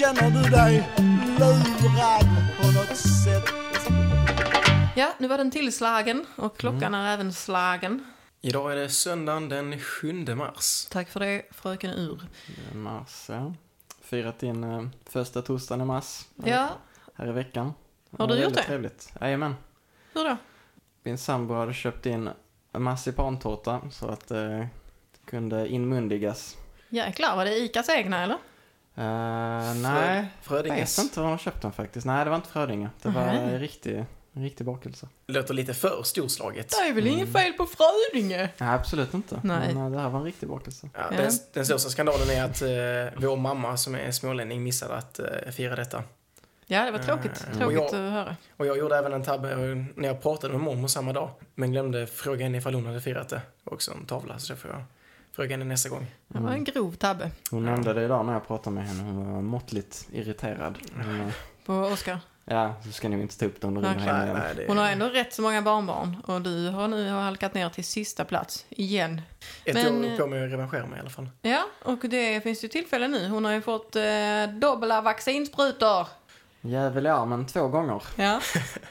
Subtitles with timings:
[0.00, 0.88] känner du dig
[1.38, 2.26] lurad
[2.60, 3.44] på något sätt?
[4.96, 8.04] Ja, nu var den tillslagen och klockan är även slagen.
[8.40, 10.86] Idag är det söndagen den 7 mars.
[10.90, 12.20] Tack för det, fröken Ur.
[12.74, 13.54] Mars, ja.
[14.02, 16.26] Firat in eh, första torsdagen i mars.
[16.44, 16.68] Ja,
[17.14, 17.72] Här i veckan.
[18.18, 18.62] Har du gjort det?
[18.62, 19.12] trevligt.
[19.20, 19.54] Jajamän.
[20.14, 20.36] hur då?
[21.02, 22.30] Min sambo hade köpt in
[22.72, 24.68] en marsipantårta så att det
[25.24, 26.56] kunde inmundigas.
[26.88, 28.38] Jäklar, var det Icas egna eller?
[29.00, 29.06] Uh,
[29.82, 30.98] nej, jag Frödinges.
[30.98, 32.06] vet inte var de köpt den faktiskt.
[32.06, 32.90] Nej, det var inte Frödinge.
[33.02, 35.08] Det var en riktig, en riktig bakelse.
[35.26, 36.68] Låter lite för storslaget.
[36.70, 38.48] Det är väl inget fel på Frödinge?
[38.58, 39.40] Nej, absolut inte.
[39.44, 39.74] Nej.
[39.74, 40.88] Men eh, det här var en riktig bakelse.
[40.94, 41.16] Ja, Ja.
[41.16, 45.26] den, den största skandalen är att eh, vår mamma som är smålänning missade att eh,
[45.52, 46.02] fira detta.
[46.66, 47.44] Ja, det var tråkigt.
[47.46, 47.58] Mm.
[47.58, 48.36] Tråkigt Och att jag- höra.
[48.56, 49.54] Och jag gjorde även en tabbe
[49.96, 51.30] när jag pratade med mormor samma dag.
[51.54, 53.40] Men glömde fråga henne ifall hon hade firat det.
[53.64, 54.82] Också en tavla, så det får jag
[55.40, 56.06] fråga henne nästa gång.
[56.28, 59.02] Det var en grov tabbe Hon nämnde det idag när jag pratade med henne.
[59.02, 60.78] Hon var måttligt irriterad.
[60.96, 61.26] Hon, eh,
[61.66, 62.18] på Oscar.
[62.44, 64.36] ja, så ska ni inte ta upp det om du ringer Nej, igen.
[64.36, 67.68] nej, det Hon har ändå rätt så många barnbarn och du har nu halkat ner
[67.68, 69.20] till sista plats igen.
[69.64, 71.28] ett men, år på mig att revanschera mig i alla fall.
[71.42, 73.28] Ja, och det finns ju tillfälle nu.
[73.28, 74.02] Hon har ju fått eh,
[74.60, 76.06] dubbla vaccinsprutor.
[76.60, 78.02] Jävel i armen två gånger.
[78.16, 78.40] Ja,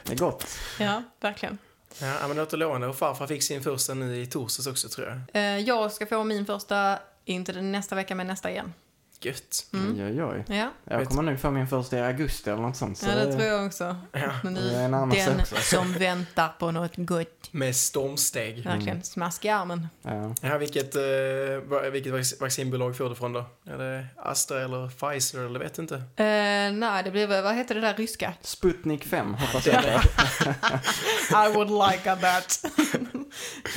[0.04, 0.46] Det är gott.
[0.80, 1.58] ja, verkligen.
[2.00, 2.86] Ja, men det låter lovande.
[2.86, 5.42] Och farfar fick sin första nu i torsdags också, tror jag.
[5.42, 8.72] Eh, jag ska få min första, inte nästa vecka, men nästa igen.
[9.22, 9.66] Gött.
[9.72, 9.94] Mm.
[10.06, 10.56] Oj, oj, oj.
[10.56, 12.98] Ja, Jag kommer nog få min första i augusti eller något sånt.
[12.98, 13.96] Så ja det tror jag också.
[14.12, 14.20] Ja.
[14.44, 14.94] Men Det nu, den
[15.40, 15.56] också.
[15.56, 17.48] som väntar på något gott.
[17.50, 18.64] Med stormsteg.
[18.64, 19.88] Verkligen, smask i armen.
[20.02, 20.34] Ja.
[20.40, 23.44] Ja, vilket, eh, vilket vac- vaccinbolag får du från då?
[23.66, 25.94] Är det Astra eller Pfizer eller vet inte?
[25.94, 28.32] Eh, nej, det blir väl, vad heter det där ryska?
[28.40, 29.88] Sputnik 5 hoppas jag på.
[31.46, 32.64] I would like a that.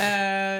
[0.00, 0.06] Eh,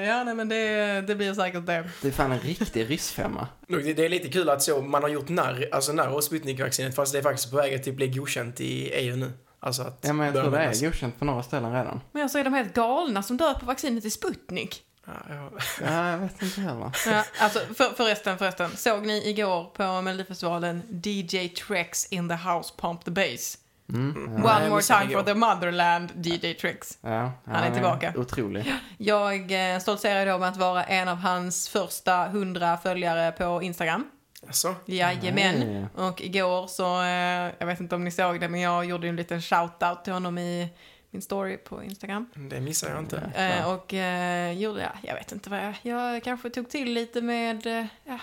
[0.07, 1.89] ja, nej men det, det blir säkert det.
[2.01, 3.47] Det är fan en riktig ryssfemma.
[3.67, 6.95] Det det är lite kul att så, man har gjort narr, alltså narr av Sputnik-vaccinet
[6.95, 9.33] fast det är faktiskt på väg att typ bli godkänt i EU nu.
[9.59, 12.01] Alltså att Ja, men jag tror det är godkänt på några ställen redan.
[12.11, 14.81] Men jag säger de helt galna som dör på vaccinet i Sputnik.
[15.05, 15.49] Ja, ja.
[15.81, 16.91] Ja, jag vet inte heller.
[17.07, 18.77] Ja, alltså för, förresten, förresten.
[18.77, 23.57] Såg ni igår på Melodifestivalen DJ Trex in the house pump the bass?
[23.89, 24.11] Mm.
[24.11, 26.97] Nej, One jag more time for the motherland, DJ Trex.
[27.01, 28.13] Ja, Han är tillbaka.
[28.15, 28.73] Otrolig.
[28.97, 34.05] Jag eh, stoltserar då med att vara en av hans första hundra följare på Instagram.
[34.47, 35.59] Alltså, Jajamän.
[35.59, 36.05] Nej.
[36.07, 39.15] Och igår så, eh, jag vet inte om ni såg det, men jag gjorde en
[39.15, 40.69] liten shout-out till honom i
[41.09, 42.29] min story på Instagram.
[42.35, 43.17] det missar jag inte.
[43.35, 47.21] Eh, och eh, gjorde, ja, jag vet inte vad jag, jag kanske tog till lite
[47.21, 48.19] med, eh, ja,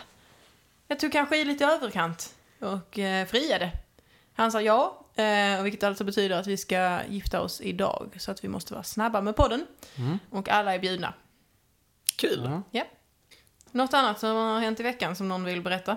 [0.88, 3.71] jag tog kanske i lite överkant och eh, friade.
[4.34, 8.44] Han sa ja, eh, vilket alltså betyder att vi ska gifta oss idag, så att
[8.44, 9.66] vi måste vara snabba med podden.
[9.99, 10.19] Mm.
[10.31, 11.15] Och alla är bjudna.
[12.16, 12.61] Kul!
[12.71, 12.84] Ja.
[13.71, 15.97] Något annat som har hänt i veckan som någon vill berätta?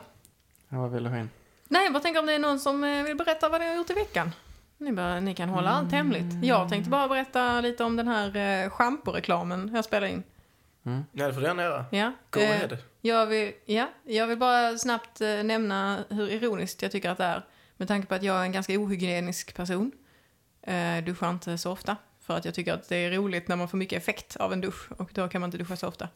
[0.69, 1.29] Ja, vad vill du ha in?
[1.67, 3.75] Nej, jag bara tänker om det är någon som eh, vill berätta vad ni har
[3.75, 4.31] gjort i veckan.
[4.77, 6.43] Ni, bara, ni kan hålla allt hemligt.
[6.43, 10.23] Jag tänkte bara berätta lite om den här eh, schamporeklamen jag spelade in.
[11.11, 11.85] Ja, det får du gärna göra.
[11.91, 12.11] Ja.
[12.29, 12.77] Go eh, ahead.
[13.01, 17.23] Jag vill, ja, jag vill bara snabbt eh, nämna hur ironiskt jag tycker att det
[17.23, 17.45] är.
[17.77, 19.91] Med tanke på att jag är en ganska ohygienisk person.
[20.61, 21.97] Eh, duschar inte så ofta.
[22.21, 24.61] För att jag tycker att det är roligt när man får mycket effekt av en
[24.61, 24.91] dusch.
[24.97, 26.07] Och då kan man inte duscha så ofta.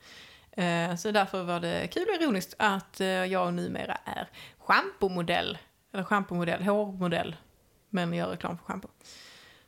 [0.63, 5.57] Eh, så därför var det kul och ironiskt att eh, jag numera är schampomodell.
[5.93, 7.35] Eller schampomodell, hårmodell.
[7.89, 8.87] Men gör reklam för schampo.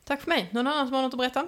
[0.04, 0.48] Tack för mig.
[0.52, 1.46] Någon annan som har något att berätta?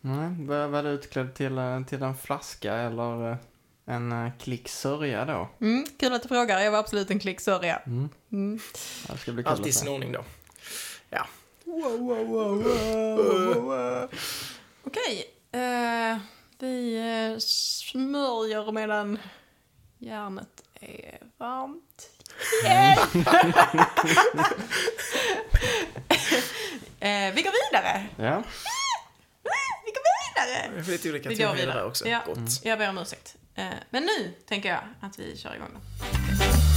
[0.00, 3.38] Nej, var, var du utklädd till, eh, till en flaska eller
[3.84, 5.48] en klick sörja då?
[5.60, 6.60] Mm, kul att du frågar.
[6.60, 7.76] Jag var absolut en klick sörja.
[7.76, 8.08] Mm.
[8.32, 8.58] Mm.
[9.08, 9.92] Ja, Det ska bli kul Allt i att sin se.
[9.92, 10.24] ordning då.
[11.10, 11.26] Ja.
[14.84, 16.18] Okej, eh,
[16.58, 16.96] vi
[17.32, 19.18] eh, smörjer medan
[19.98, 22.08] järnet är varmt.
[22.64, 22.98] Yeah!
[27.00, 28.06] eh, vi går vidare.
[28.16, 28.42] Ja,
[29.84, 30.76] Vi går vidare.
[30.76, 31.84] Jag får lite olika Vi går vidare.
[31.84, 32.08] också.
[32.08, 32.20] Ja.
[32.26, 32.60] Gott.
[32.64, 33.34] Jag ber om ursäkt.
[33.54, 35.68] Eh, men nu tänker jag att vi kör igång.
[35.74, 35.80] Då.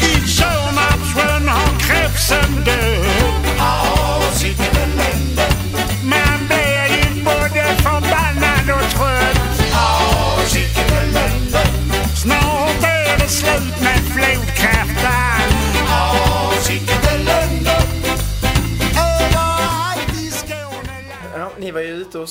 [0.07, 3.45] I Sörmlandssjön har kräfsen död.
[6.03, 7.75] Man blir ju både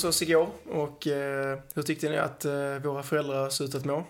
[0.03, 3.85] hos oss igår och eh, hur tyckte ni att eh, våra föräldrar såg ut att
[3.85, 4.03] må?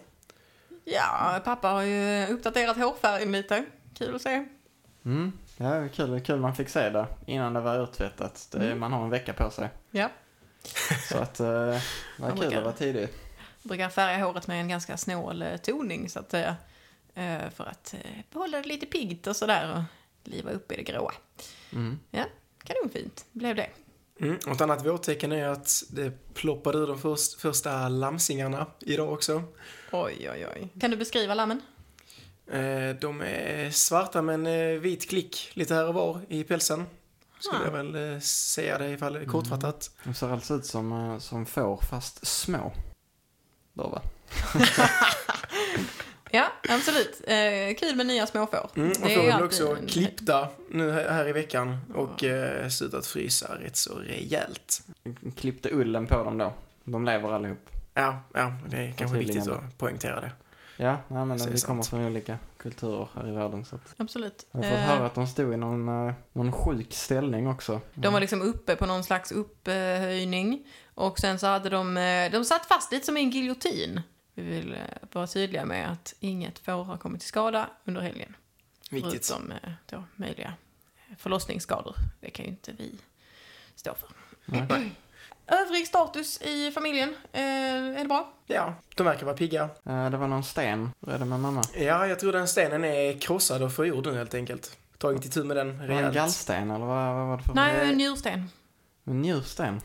[0.85, 3.65] Ja, pappa har ju uppdaterat hårfärgen lite.
[3.97, 4.45] Kul att se.
[5.05, 5.31] mm.
[5.57, 8.47] ja kul, kul man fick se det innan det var urtvättat.
[8.51, 8.79] Det, Mm.
[8.79, 9.69] Man har en vecka på sig.
[9.91, 10.09] Ja.
[11.09, 11.81] Så att eh, det
[12.17, 13.09] var kul att vara tidig.
[13.61, 16.55] Jag brukar färga håret med en ganska snål eh, toning så att säga.
[17.15, 19.75] Eh, för att eh, behålla det lite piggt och sådär.
[19.75, 19.83] Och
[20.31, 21.13] liva upp i det gråa.
[21.73, 21.99] Mm.
[22.11, 22.23] Ja,
[22.63, 23.69] kanonfint blev det.
[24.21, 24.35] Mm.
[24.45, 29.43] Och ett annat vårtecken är att det ploppade ur de först, första lamsingarna idag också.
[29.91, 30.69] Oj, oj, oj.
[30.81, 31.61] Kan du beskriva lammen?
[32.51, 36.85] Eh, de är svarta med en eh, vit klick lite här och var i pälsen.
[37.39, 37.65] Skulle Ah.
[37.65, 39.91] jag väl eh, säga det ifall det är kortfattat.
[40.03, 42.73] De ser alltså ut som, eh, som får fast små.
[43.73, 44.01] Då va?
[46.31, 47.21] Ja, absolut.
[47.27, 48.69] Eh, kul med nya småfår.
[48.75, 52.23] Mm, och Det är får väl alltid också en- klippta nu här i veckan och
[52.23, 54.81] eh, slutat frysa rätt så rejält.
[55.37, 56.53] Klippte ullen på dem då.
[56.83, 57.69] De lever allihop.
[57.93, 60.31] Ja, ja, det är kanske viktigt att poängtera det.
[60.77, 63.65] Ja, nej, men vi kommer från olika kulturer här i världen.
[63.65, 64.45] Så att Absolut.
[64.51, 67.81] jag har fått Eh, höra att de stod i någon, eh, någon sjuk ställning också.
[67.93, 70.67] De var liksom uppe på någon slags upphöjning.
[70.95, 74.01] Och sen så hade de, eh, de satt fast lite som i en giljotin.
[74.39, 74.79] Vi vill eh,
[75.11, 78.35] vara tydliga med att inget får ha kommit till skada under helgen.
[78.91, 79.25] Viktigt.
[79.27, 80.53] Förutom eh, då möjliga
[81.17, 81.95] förlossningsskador.
[82.21, 82.95] Det kan ju inte vi
[83.75, 84.09] stå för.
[84.45, 84.91] Nej.
[85.47, 88.33] Övrig status i familjen, eh, är det bra?
[88.47, 89.63] Ja, de verkar vara pigga.
[89.85, 90.89] Eh, Det var någon sten.
[90.99, 91.63] Det med mamma?
[91.75, 94.77] Ja, jag tror den stenen är krossad och förgjord nu helt enkelt.
[94.97, 96.15] Tagit itu med den Var det en rejält.
[96.15, 97.53] gallsten eller vad, vad var det för?
[97.53, 98.49] Nej, Eh, en njursten.
[99.05, 99.81] En njursten.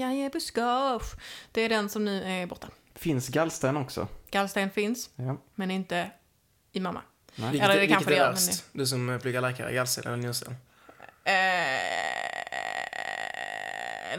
[0.00, 0.60] Jajebuske.
[0.60, 1.20] Jajebuskage.
[1.52, 2.68] Det är den som nu är borta.
[2.94, 4.08] Finns gallsten också?
[4.30, 5.36] Gallsten finns, Ja.
[5.54, 6.10] men inte
[6.72, 7.02] i mamma.
[7.36, 7.50] Nej.
[7.50, 8.64] Vilket, Eller det vilket kanske är det gör, värst?
[8.72, 10.56] Du som eh, pluggar läkare, gallsten eller njursten?
[11.24, 11.32] Eh,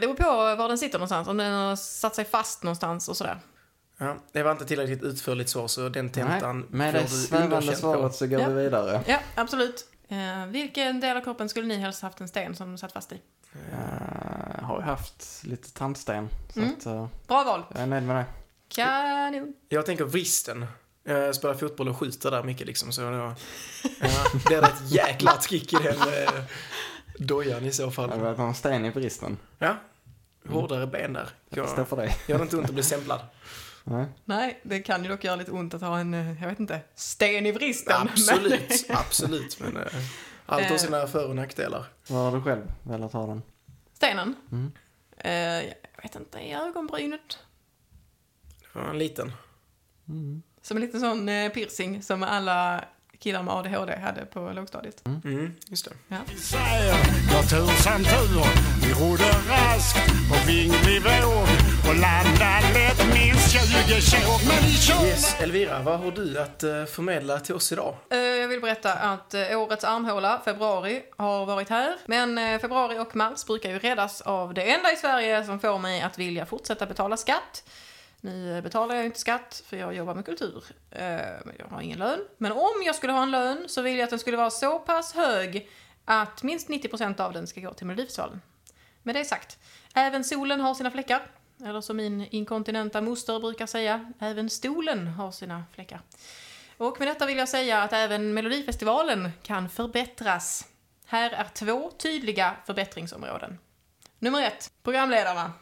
[0.00, 1.28] beror på var den sitter någonstans.
[1.28, 3.38] Om den har satt sig fast någonstans och sådär.
[3.98, 7.76] Ja, det var inte tillräckligt utförligt svar så den tentan Nej, med det du svävande
[7.76, 8.10] svaret på.
[8.16, 8.48] så går Ja.
[8.48, 9.00] vi vidare.
[9.06, 9.84] Ja, absolut.
[10.08, 13.20] Eh, vilken del av kroppen skulle ni helst haft en sten som satt fast i?
[13.56, 16.28] Uh, har ju haft lite tandsten.
[16.54, 16.72] Så Mm.
[16.78, 17.62] att, eh, Bra val.
[17.72, 18.24] jag är nöjd med det.
[18.68, 19.54] Kanon.
[19.68, 20.66] Jag tänker vristen.
[21.04, 22.92] Jag spelar fotboll och skjuter där mycket liksom.
[22.92, 23.34] Så det, var,
[24.00, 24.08] ja,
[24.48, 26.42] det är ett jäkla trick i den eh,
[27.18, 28.20] dojan i så Har fall.
[28.20, 29.38] varit någon sten i bristen?
[29.58, 29.76] Ja,
[30.48, 31.28] hårdare ben där.
[31.48, 32.16] Jag Jag, för dig.
[32.28, 33.20] gör det inte ont att bli stämplad?
[33.84, 34.06] Nej.
[34.24, 37.46] Nej, det kan ju dock göra lite ont att ha en, jag vet inte, sten
[37.46, 38.08] i vristen.
[38.12, 39.60] Absolut, absolut.
[39.60, 39.78] Men
[40.46, 40.78] allt har Eh.
[40.78, 41.84] sina för och nackdelar.
[42.08, 43.42] Var har du själv velat ha den?
[43.94, 44.34] Stenen?
[44.52, 44.72] Mm.
[45.18, 45.32] Eh,
[45.96, 47.38] jag vet inte, i ögonbrynet.
[48.72, 49.32] Det var en liten.
[50.08, 50.42] Mm.
[50.62, 52.84] Som en liten sån eh, piercing som alla
[53.18, 55.02] killar med ADHD hade på lågstadiet.
[55.06, 56.16] Mm, just det.
[56.38, 56.94] säger
[57.32, 58.44] jag tur som tur
[58.86, 61.48] Vi rodde raskt på vinglig våg
[62.00, 67.40] lätt minst 20 tjog Men vi körde Yes, Elvira, vad har du att eh, förmedla
[67.40, 67.96] till oss idag?
[68.10, 71.96] Eh, Jag vill berätta att eh, årets armhåla, februari, har varit här.
[72.06, 76.00] Men februari och mars brukar ju räddas av det enda i Sverige som får mig
[76.02, 77.64] att vilja fortsätta betala skatt.
[78.20, 80.64] Nu betalar jag inte skatt för jag jobbar med kultur.
[81.44, 82.20] Men Jag har ingen lön.
[82.38, 84.78] Men om jag skulle ha en lön så vill jag att den skulle vara så
[84.78, 85.68] pass hög
[86.04, 88.40] att minst 90% av den ska gå till Melodifestivalen.
[89.02, 89.58] Med det sagt,
[89.94, 91.22] även solen har sina fläckar.
[91.64, 96.00] Eller som min inkontinenta moster brukar säga, även stolen har sina fläckar.
[96.76, 100.68] Och med detta vill jag säga att även Melodifestivalen kan förbättras.
[101.06, 103.58] Här är två tydliga förbättringsområden.
[104.18, 105.52] Nummer ett, programledarna.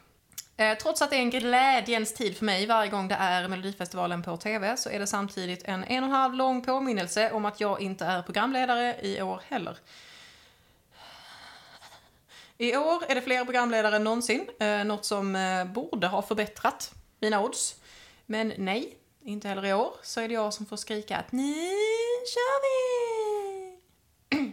[0.57, 4.23] Eh, trots att det är en glädjens tid för mig varje gång det är Melodifestivalen
[4.23, 7.61] på TV så är det samtidigt en en och en halv lång påminnelse om att
[7.61, 9.77] jag inte är programledare i år heller.
[12.61, 16.95] I år är det fler programledare än någonsin, eh, något som eh, borde ha förbättrat
[17.21, 17.81] mina odds.
[18.27, 21.55] Men nej, inte heller i år så är det jag som får skrika att nu
[22.35, 22.81] kör vi!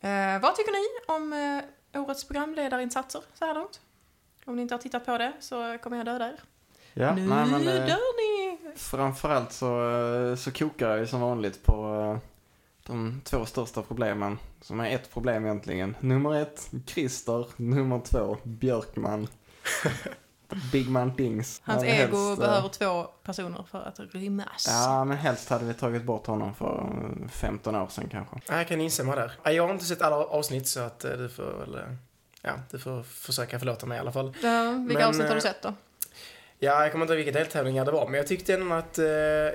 [0.00, 3.80] eh, vad tycker ni om eh, årets programledarinsatser så här långt?
[4.44, 6.40] Om ni inte har tittat på det så kommer jag döda er.
[6.94, 8.58] Ja, nu nej, men dör ni!
[8.76, 9.68] framförallt så,
[10.38, 11.87] så kokar jag ju som vanligt på
[12.88, 14.38] de två största problemen.
[14.60, 15.96] Som är ett problem egentligen.
[16.00, 17.46] Nummer ett, Christer.
[17.56, 19.28] Nummer två, Björkman.
[20.72, 21.60] Big man things.
[21.64, 24.66] Hans Hade ego helst, eh, behöver två personer för att rymmas.
[24.68, 26.90] Ja, men helst hade vi tagit bort honom för
[27.22, 28.36] eh, 15 år sedan kanske.
[28.48, 29.32] Ja, Jag kan instämma där.
[29.42, 31.74] Ja, Jag har inte sett alla avsnitt så att eh, du får väl...
[31.74, 31.80] eh,
[32.42, 34.34] Ja, du får försöka förlåta mig i alla fall.
[34.42, 35.74] Ja, vilka Men, avsnitt har du eh, sett då?
[36.60, 38.98] Ja, jag kommer inte ihåg vilka deltävlingar det var, men jag tyckte ändå att...
[38.98, 39.04] eh,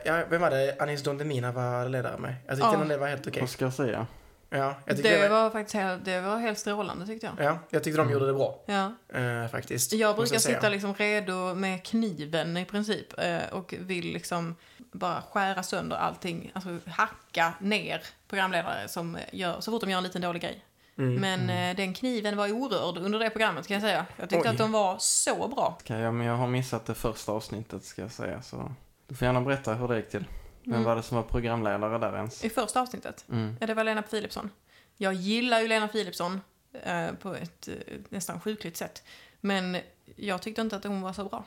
[0.06, 2.36] Ja, vem var det Anis Don Demina var ledare med?
[2.48, 2.74] Jag tyckte Ja.
[2.74, 3.40] ändå det var helt okej.
[3.42, 4.08] Vad ska jag säga?
[4.50, 5.44] Ja, jag tyckte Det det var...
[5.44, 7.46] var faktiskt helt, det var helt strålande tyckte jag.
[7.46, 8.94] Ja, jag tyckte de gjorde det bra, Ja.
[9.20, 9.94] eh, faktiskt.
[9.94, 10.56] Jag brukar säga.
[10.56, 14.56] sitta liksom redo med kniven i princip eh, och vill liksom
[14.92, 20.04] bara skära sönder allting, alltså hacka ner programledare som gör, så fort de gör en
[20.04, 20.66] liten dålig grej.
[20.98, 21.16] Mm.
[21.16, 24.06] Men eh, den kniven var orörd under det programmet kan jag säga.
[24.18, 24.52] Jag tyckte Oj.
[24.52, 25.78] att de var så bra.
[25.80, 28.42] Ska jag, men jag har missat det första avsnittet ska jag säga.
[28.42, 28.72] Så
[29.08, 30.26] du får gärna berätta hur det gick till.
[30.64, 32.46] Vem var det som var programledare där ens?
[32.46, 33.26] I första avsnittet.
[33.32, 33.58] Mm.
[33.60, 34.50] Ja, det var Lena Philipsson.
[34.98, 36.42] Jag gillar ju Lena Philipsson
[36.84, 37.74] eh, på ett eh,
[38.10, 39.04] nästan sjukligt sätt.
[39.42, 39.78] Men
[40.16, 41.46] jag tyckte inte att hon var så bra.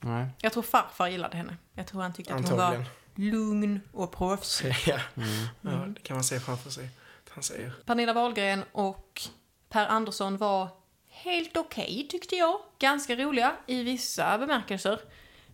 [0.00, 0.26] Nej.
[0.38, 1.56] Jag tror farfar gillade henne.
[1.74, 2.90] Jag tror han tyckte att hon var Antagligen.
[3.14, 4.74] lugn och proffsig.
[4.86, 4.98] ja.
[5.16, 5.28] Mm.
[5.60, 6.88] ja, det kan man se framför sig.
[7.34, 7.72] Han säger.
[7.86, 9.20] Pernilla Wahlgren och
[9.68, 10.68] Per Andersson var
[11.08, 12.60] helt okej tyckte jag.
[12.78, 14.92] Ganska roliga i vissa bemärkelser.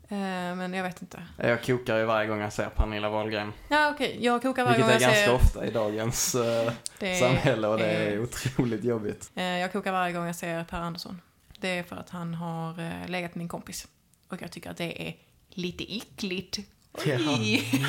[0.09, 1.23] Eh, men jag vet inte.
[1.37, 3.53] Jag kokar ju varje gång jag ser Pernilla Wahlgren.
[3.69, 5.47] Ja okej, jag kokar varje Vilket gång är jag ganska ser...
[5.47, 9.31] ofta i dagens eh, Det samhälle och det är eh, otroligt jobbigt.
[9.35, 11.21] Jag kokar varje gång jag ser Per Andersson.
[11.59, 13.89] Det är för att han har legat med min kompis.
[14.29, 15.17] Och jag tycker att det är
[15.51, 16.59] lite äckligt.
[16.93, 17.63] Oj.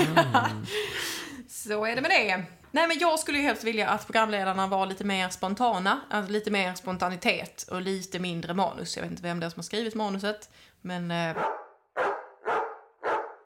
[1.49, 2.45] Så är det med det.
[2.71, 6.51] Nej men jag skulle ju helst vilja att programledarna var lite mer spontana, alltså lite
[6.51, 8.95] mer spontanitet och lite mindre manus.
[8.95, 10.49] Jag vet inte vem det är som har skrivit manuset,
[10.81, 11.11] men...
[11.11, 11.37] Eh,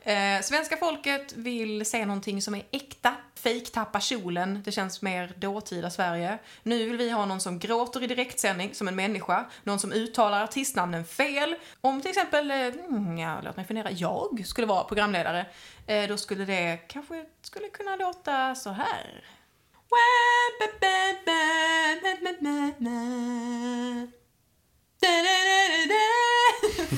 [0.06, 3.16] eh, svenska folket vill se någonting som är äkta.
[3.36, 6.38] Fake tappa kjolen, det känns mer dåtida Sverige.
[6.64, 10.44] Nu vill vi ha någon som gråter i direktsändning som en människa, någon som uttalar
[10.44, 11.56] artistnamnen fel.
[11.82, 15.46] Om till exempel, eh, mm, ja, låt mig fundera, jag skulle vara programledare,
[15.88, 19.24] eh, då skulle det kanske skulle kunna låta så här.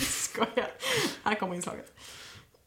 [0.02, 0.72] Skojar.
[1.24, 1.94] Här kommer inslaget.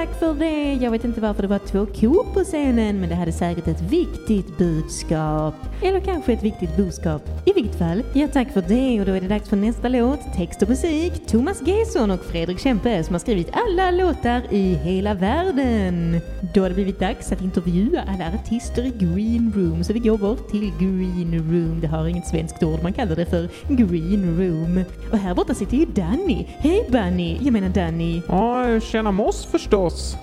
[0.00, 0.74] Tack, för det.
[0.74, 3.80] Jag vet inte varför det var två kor på scenen, men det hade säkert ett
[3.80, 5.54] viktigt budskap.
[5.82, 7.22] Eller kanske ett viktigt budskap.
[7.46, 9.00] I fall, ja tack för det.
[9.00, 10.20] Och då är det dags för nästa låt.
[10.36, 15.14] Text och musik, Thomas Gesson och Fredrik Kempe som har skrivit alla låtar i hela
[15.14, 16.20] världen.
[16.54, 19.84] Då har det blivit dags att intervjua alla artister i Green Room.
[19.84, 21.80] Så vi går bort till Green Room.
[21.80, 24.84] Det har inget svenskt ord, man kallar det för Green Room.
[25.12, 26.46] Och här borta sitter ju Danny.
[26.58, 27.38] Hej Bunny!
[27.40, 28.22] Jag menar Danny.
[28.28, 30.16] Ja, tjäna moss förstås.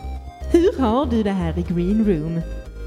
[0.51, 2.41] Hur har du det här i Green Room?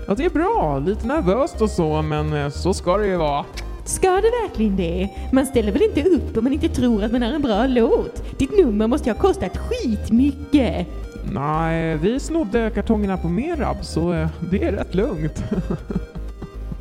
[0.09, 0.79] Ja, det är bra.
[0.79, 3.45] Lite nervöst och så, men eh, så ska det ju vara.
[3.85, 5.09] Ska det verkligen det?
[5.33, 8.39] Man ställer väl inte upp om man inte tror att man har en bra låt?
[8.39, 10.87] Ditt nummer måste ju ha kostat skitmycket.
[11.33, 15.45] Nej, vi snodde kartongerna på Merab, så eh, det är rätt lugnt.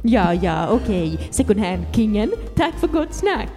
[0.01, 1.27] Ja, ja, okej.
[1.32, 3.51] Second hand-kingen, tack för gott snack.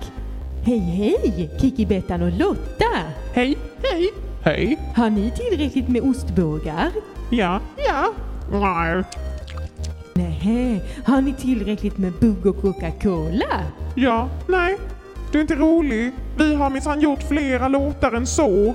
[0.64, 2.84] Hej, hej, Kiki, Bettan och Lotta.
[3.32, 4.10] Hej, hej,
[4.42, 4.78] hej.
[4.96, 6.90] Har ni tillräckligt med ostbågar?
[7.30, 8.12] Ja, ja.
[8.52, 9.02] Nej,
[10.42, 13.64] Nähä, har ni tillräckligt med bugg och Coca-Cola?
[13.94, 14.76] ja, nej.
[15.32, 16.12] Du är inte rolig.
[16.38, 18.74] Vi har minsann gjort flera låtar än så.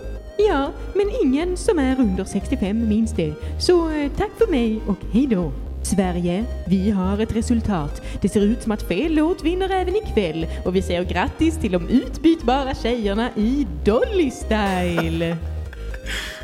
[0.50, 3.34] Ja, men ingen som är under 65 minns det.
[3.60, 5.52] Så eh, tack för mig och hej då.
[5.84, 8.02] Sverige, vi har ett resultat.
[8.22, 11.72] Det ser ut som att fel låt vinner även ikväll och vi säger grattis till
[11.72, 15.38] de utbytbara tjejerna i Dolly Style.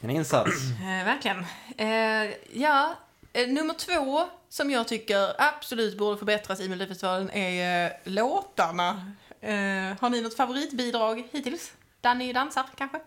[0.00, 0.70] En insats.
[0.80, 1.44] eh, verkligen.
[1.76, 2.94] Eh, ja,
[3.32, 9.12] eh, nummer två som jag tycker absolut borde förbättras i Melodifestivalen är eh, låtarna.
[9.40, 9.52] Eh,
[10.00, 11.72] har ni något favoritbidrag hittills?
[12.00, 13.00] Danny dansar kanske?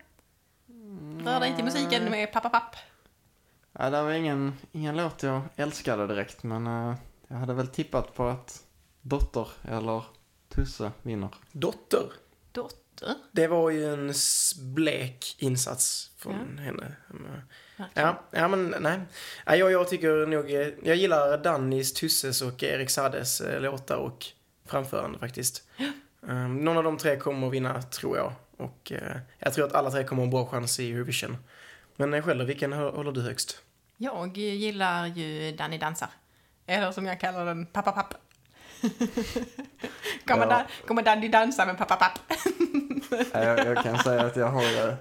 [1.24, 2.76] Rör dig till musiken med pappa papp.
[3.72, 6.94] Ja, det var ingen, ingen låt jag älskade direkt, men eh,
[7.28, 8.62] jag hade väl tippat på att
[9.00, 10.04] Dotter eller
[10.48, 11.28] Tusse vinner.
[11.52, 12.12] Dotter.
[12.52, 12.83] Dotter.
[13.32, 14.12] Det var ju en
[14.74, 16.96] blek insats från henne.
[17.76, 18.08] Verkligen.
[18.08, 19.00] Ja, ja men nej.
[19.46, 23.96] Ja, jag, jag tycker nog, eh, jag gillar Dannys, Tusses och Erik Sades eh, låtar
[23.96, 24.26] och
[24.66, 25.62] framförande faktiskt.
[26.20, 28.32] Um, någon av de tre kommer att vinna, tror jag.
[28.56, 31.36] Och eh, jag tror att alla tre kommer ha en bra chans i Eurovision.
[31.96, 33.58] Men själv vilken hå- håller du högst?
[33.96, 36.08] Jag gillar ju Danny dansar.
[36.66, 38.14] Eller som jag kallar den, pappa papp.
[40.26, 40.50] kommer, Ja.
[40.50, 42.18] Dan, kommer Danny dansa med pappa papp?
[43.32, 44.94] Ja, jag, jag kan säga att jag har, eh,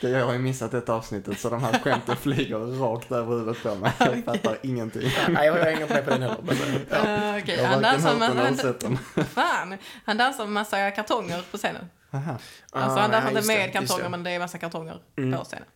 [0.00, 3.62] det, jag har ju missat ett avsnittet så de här skämten flyger rakt över huvudet
[3.62, 3.92] på mig.
[3.98, 5.10] Jag fattar ingenting.
[5.28, 6.36] Nej, jag har inget med på den heller.
[6.42, 6.96] Men, eh, ja.
[7.36, 8.98] Uh, Okej, Jag har han varken dansar hört den eller sett den.
[9.26, 11.90] fan, han dansar med massa kartonger på scenen.
[12.12, 12.32] Aha.
[12.32, 14.08] Alltså Ah, han dansar ja, inte det, med just kartonger det.
[14.10, 15.38] men det är massa kartonger Mm.
[15.38, 15.66] på scenen.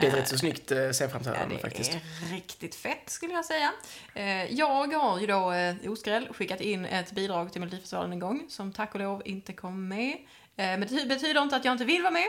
[0.00, 1.94] Det är ett rätt så snyggt eh, Ja, scenframträdande det faktiskt.
[1.94, 2.00] är
[2.34, 3.72] riktigt fett skulle jag säga.
[4.14, 4.66] Eh, Jag
[4.98, 8.94] har ju då, eh, oskräll, skickat in ett bidrag till Melodifestivalen en gång som tack
[8.94, 10.16] och lov inte kom med.
[10.56, 12.28] men det betyder inte att jag inte vill vara med.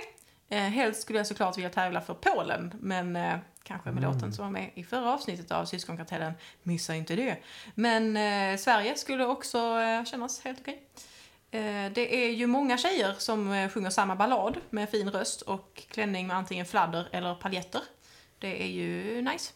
[0.71, 3.17] Helst skulle jag såklart vilja tävla för Polen, men
[3.63, 6.33] kanske med låten som var med i förra avsnittet av Syskonkartellen.
[6.63, 7.38] Missa inte det.
[7.75, 8.13] Men
[8.57, 9.79] Sverige skulle också
[10.12, 10.74] kännas helt okej.
[10.74, 11.01] Eh,
[11.94, 16.27] det är ju många tjejer som eh, sjunger samma ballad med fin röst och klänning
[16.27, 17.82] med antingen fladder eller paljetter.
[18.39, 19.54] Det är ju nice.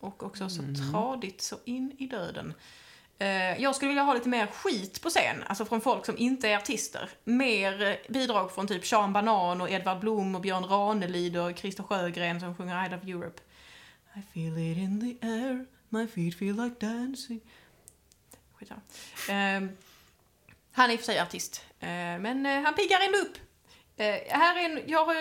[0.00, 2.54] Och också så tradigt så in i döden.
[3.18, 6.48] Eh, Jag skulle vilja ha lite mer skit på scen, alltså från folk som inte
[6.48, 7.10] är artister.
[7.24, 11.82] Mer eh, bidrag från typ Sean Banan och Edvard Blom och Björn Ranelid och Christer
[11.82, 13.42] Sjögren som sjunger I Love Europe.
[14.16, 17.40] I feel it in the air, my feet feel like dancing.
[18.54, 18.80] Skitsamma.
[20.72, 23.36] Han är i och för sig artist, eh, men eh, han piggar ändå upp.
[23.96, 25.14] Eh, här är en, jag har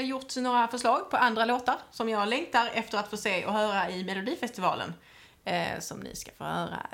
[0.00, 3.90] gjort några förslag på andra låtar som jag längtar efter att få se och höra
[3.90, 4.94] i Melodifestivalen.
[5.80, 6.86] Som ni ska få höra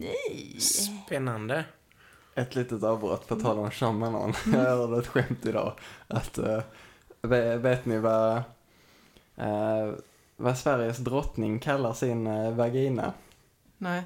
[0.00, 0.60] nu.
[0.60, 1.64] Spännande.
[2.34, 4.34] Ett litet avbrott på tal om Sean Banan.
[4.46, 5.78] Jag hörde ett skämt idag.
[6.08, 6.38] Att,
[7.22, 8.42] ve- vet ni vad,
[10.36, 13.12] vad Sveriges drottning kallar sin vagina?
[13.78, 14.02] Nej.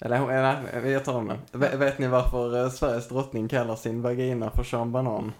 [0.00, 0.28] Eller hon-
[0.82, 1.38] nej, jag tar om det.
[1.52, 5.32] Ve- vet ni varför eh, Sveriges drottning kallar sin vagina för Sean Banan?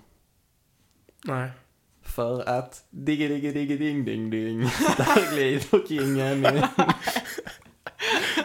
[1.24, 1.50] Nej.
[2.02, 4.60] För att digge digge digge ding ding ding.
[4.96, 6.62] Där glider kingen in.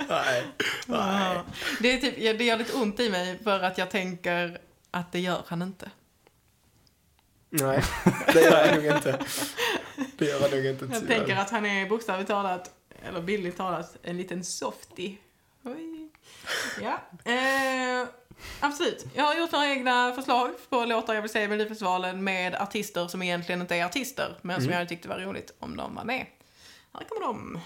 [0.10, 0.43] Nej.
[0.88, 1.38] Nej.
[1.79, 4.58] Det, är typ, det gör lite ont i mig för att jag tänker
[4.91, 5.91] att det gör han inte.
[7.50, 7.84] Nej,
[8.34, 9.20] det gör jag nog inte.
[10.17, 10.86] Det gör jag nog inte.
[10.91, 12.72] Jag tänker att han är bokstavligt talat,
[13.08, 15.15] eller bildligt talat, en liten softie.
[16.82, 17.00] Ja.
[17.32, 18.08] Eh,
[18.60, 19.06] absolut.
[19.14, 23.08] Jag har gjort några egna förslag på låtar jag vill se i Melodifestivalen med artister
[23.08, 25.96] som egentligen inte är artister, men som jag hade tyckt det var roligt om de
[25.96, 26.26] var med.
[26.94, 27.60] Här kommer de.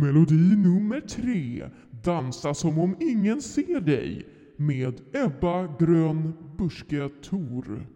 [0.00, 1.70] Melodi nummer tre.
[1.90, 4.26] Dansa som om ingen ser dig.
[4.56, 7.86] Med Ebba Grön Buske Thor.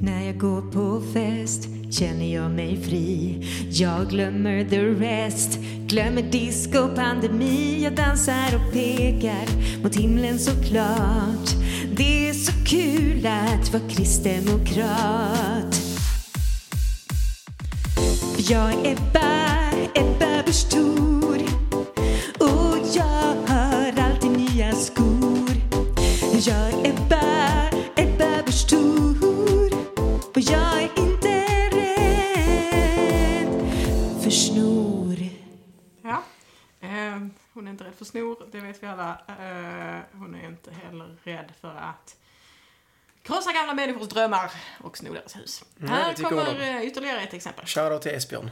[0.00, 3.42] När jag går på fest känner jag mig fri.
[3.70, 5.58] Jag glömmer the rest.
[5.86, 7.82] Glömmer disco och pandemi.
[7.84, 9.46] Jag dansar och pekar
[9.82, 11.48] mot himlen såklart.
[11.96, 15.74] Det är så kul att vara kristdemokrat.
[18.34, 20.76] För Jag är Ebba, Ebba Busch
[22.38, 25.50] Och jag har alltid nya skor.
[26.46, 27.37] Jag är Ebba.
[30.38, 31.28] Och jag är inte
[31.76, 32.12] rädd
[34.22, 35.16] för snor
[36.02, 36.22] Ja.
[36.80, 39.10] Eh, hon är inte rädd för snor, det vet vi alla.
[39.28, 42.16] Eh, hon är inte heller rädd för att
[43.22, 45.64] krossa gamla människors drömmar och sno deras hus.
[45.76, 46.56] Nej, Här kommer om.
[46.56, 47.66] eh, ytterligare ett exempel.
[47.66, 48.50] Shoutout till Esbjörn.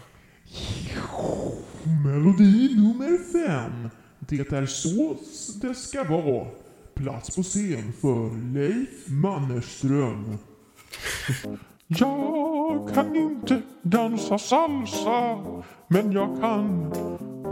[2.05, 3.91] Melodi nummer fem.
[4.19, 5.17] Det är så
[5.63, 6.47] det ska vara.
[6.95, 10.39] Plats på scen för Leif Mannerström.
[11.89, 15.39] Jag kan inte dansa salsa,
[15.89, 16.93] men jag kan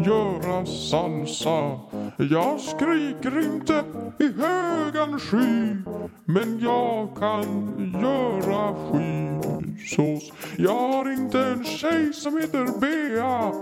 [0.06, 1.80] göra salsa.
[2.16, 3.84] Jag skriker inte
[4.18, 5.76] i högan sky,
[6.24, 10.32] men jag kan göra skysås.
[10.56, 13.52] Jag har inte en tjej som heter Bea,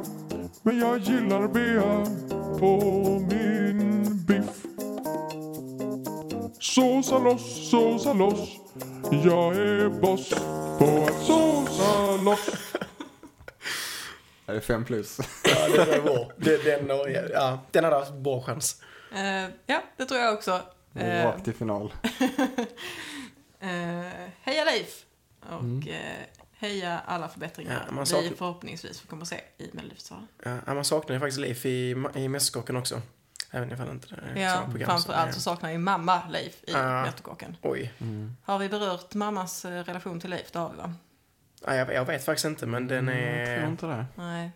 [0.62, 2.06] men jag gillar Bea
[2.58, 2.80] på
[3.30, 4.66] min biff.
[6.60, 8.58] Såsa loss, såsa loss.
[9.24, 10.30] Jag är boss
[10.78, 12.50] på att såsa loss.
[14.46, 15.18] Det är fem plus.
[15.44, 16.30] Ja, det var bra.
[16.36, 18.82] Det- Den, och- ja, den hade haft bra chans.
[19.14, 20.60] Eh, ja, det tror jag också.
[20.94, 21.92] Eh, Rakt till final.
[23.60, 23.68] eh,
[24.42, 25.04] heja Leif!
[25.40, 26.26] Och eh,
[26.58, 30.28] heja alla förbättringar Ja, man vi saknar- förhoppningsvis får komma och se i Melodifestivalen.
[30.66, 33.00] Ja, man saknar ju faktiskt Leif i, i Mästerkocken också.
[33.54, 34.86] Även ifall inte det är Ja, samma program.
[35.00, 36.72] framför så- saknar ju mamma Leif i.
[36.72, 37.56] Mästerkocken.
[37.62, 37.92] Oj.
[38.42, 40.50] Har vi berört mammas eh, relation till Leif?
[40.52, 40.94] Det har vi va?
[41.66, 43.26] Ja, jag, jag vet faktiskt inte, men den Jag tror
[43.64, 44.06] är, inte det.
[44.14, 44.50] Nej.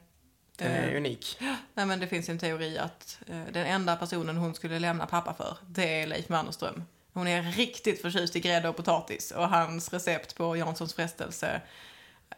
[0.57, 1.37] den är Eh, unik.
[1.75, 5.35] Nej men det finns en teori att eh, den enda personen hon skulle lämna pappa
[5.35, 6.85] för, det är Leif Mannerström.
[7.13, 11.61] Hon är riktigt förtjust i grädde och potatis och hans recept på Janssons frestelse,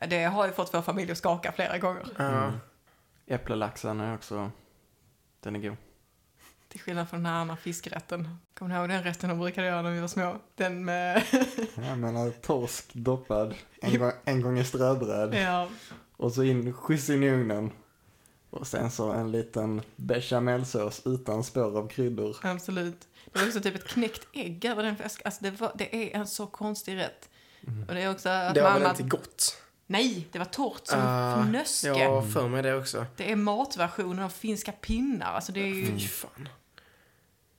[0.09, 2.07] det har ju fått vår familj att skaka flera gånger.
[2.18, 2.53] Ja.
[3.27, 4.51] Äpplelaxen är också,
[5.40, 5.77] den är god.
[6.79, 8.38] Till skillnad från den här andra fiskrätten.
[8.55, 10.37] Kommer ni ihåg den rätten de brukade göra när vi var små?
[10.55, 11.23] Den med,
[11.88, 15.35] Jag menar torsk doppad en gång, en gång i ströbröd.
[15.35, 15.69] ja,
[16.17, 17.71] Och så in, skjuts in i ugnen.
[18.51, 22.37] Och sen så en liten bechamelsås utan spår av kryddor.
[22.43, 23.01] absolut.
[23.33, 25.23] Det var också typ ett knäckt ägg över den fisk.
[25.25, 27.29] Alltså det, var, det är en så konstig rätt.
[27.88, 28.91] Och det är också att Det var väl mamma...
[28.91, 29.62] inte gott?
[29.87, 32.05] Nej, det var torrt som Ah, fnöske.
[32.07, 33.07] Har för mig det också.
[33.17, 35.27] Det är matversionen av finska pinnar.
[35.33, 35.87] Alltså det är ju...
[35.87, 36.49] Fy fan.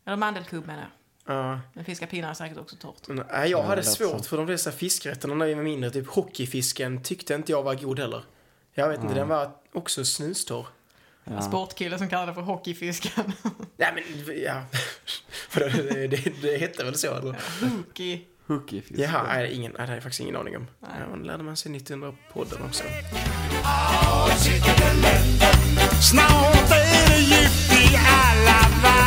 [0.10, 1.36] Eller mandelkubb menar jag.
[1.36, 1.60] Ja.
[1.74, 3.08] Men fiska pinnar är säkert också torrt.
[3.08, 5.91] Nej, jag Ja, hade svårt för de flesta fiskrätterna när vi var mindre.
[5.91, 8.24] Typ hockeyfisken tyckte inte jag var god heller.
[8.74, 10.67] Jag vet inte, den var också snustorr.
[11.24, 11.41] Ja.
[11.41, 13.34] Sportkille som kallar det för hockeyfisken.
[13.78, 14.04] Nej men,
[14.43, 14.62] ja.
[15.50, 17.36] För det, det, det, hette väl så eller?
[17.62, 18.26] Hockey.
[18.48, 19.00] Hookiefisk.
[19.00, 20.67] Jaha, nej, ingen, nej, det har jag faktiskt ingen aning om.
[20.80, 20.91] Nej.
[21.10, 22.84] Ja, lärde man sig 1900-podden också.
[26.12, 28.99] Snart är det gift i alla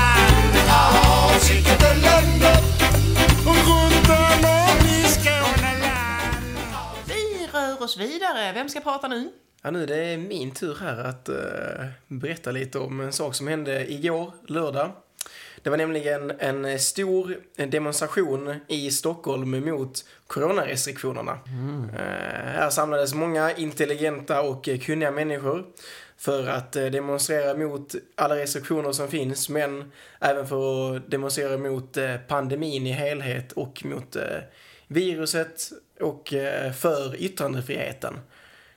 [7.06, 8.52] Vi rör oss vidare.
[8.52, 9.28] Vem ska prata nu?
[9.62, 11.34] Ja, nu är det min tur här att eh,
[12.06, 14.90] berätta lite om en sak som hände igår, lördag.
[15.62, 21.32] Det var nämligen en stor demonstration i Stockholm mot coronarestriktionerna.
[21.32, 25.64] Eh, här samlades många intelligenta och kunniga människor
[26.22, 31.96] för att eh, demonstrera mot alla restriktioner som finns, men även för att demonstrera mot
[31.96, 34.22] eh, pandemin i helhet och mot eh,
[34.86, 36.34] viruset och
[36.76, 38.14] för yttrandefriheten.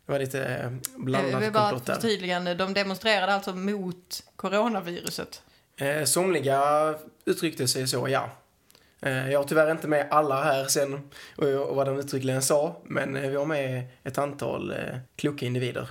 [0.06, 1.94] Det var lite blandat bara komplott ett där.
[1.94, 2.54] förtydligande.
[2.54, 5.42] De demonstrerade alltså mot coronaviruset.
[6.06, 6.94] Somliga
[7.26, 8.30] uttryckte sig så, ja.
[9.00, 13.36] Jag har tyvärr inte med alla här sen och, vad de uttryckligen sa, men vi
[13.36, 14.74] har med ett antal
[15.16, 15.90] kloka individer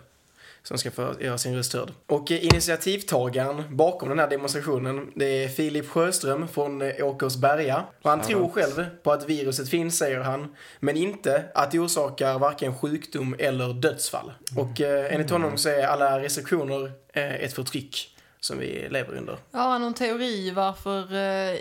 [0.65, 1.93] som ska få göra sin röst hörd.
[2.07, 7.85] Och eh, initiativtagaren bakom den här demonstrationen, det är Filip Sjöström från eh, Åkersberga.
[8.03, 12.39] Och han tror själv på att viruset finns, säger han, men inte att det orsakar
[12.39, 14.33] varken sjukdom eller dödsfall.
[14.57, 19.39] Och eh, enligt honom så är alla restriktioner ett förtryck som vi lever under.
[19.53, 21.15] Har någon teori varför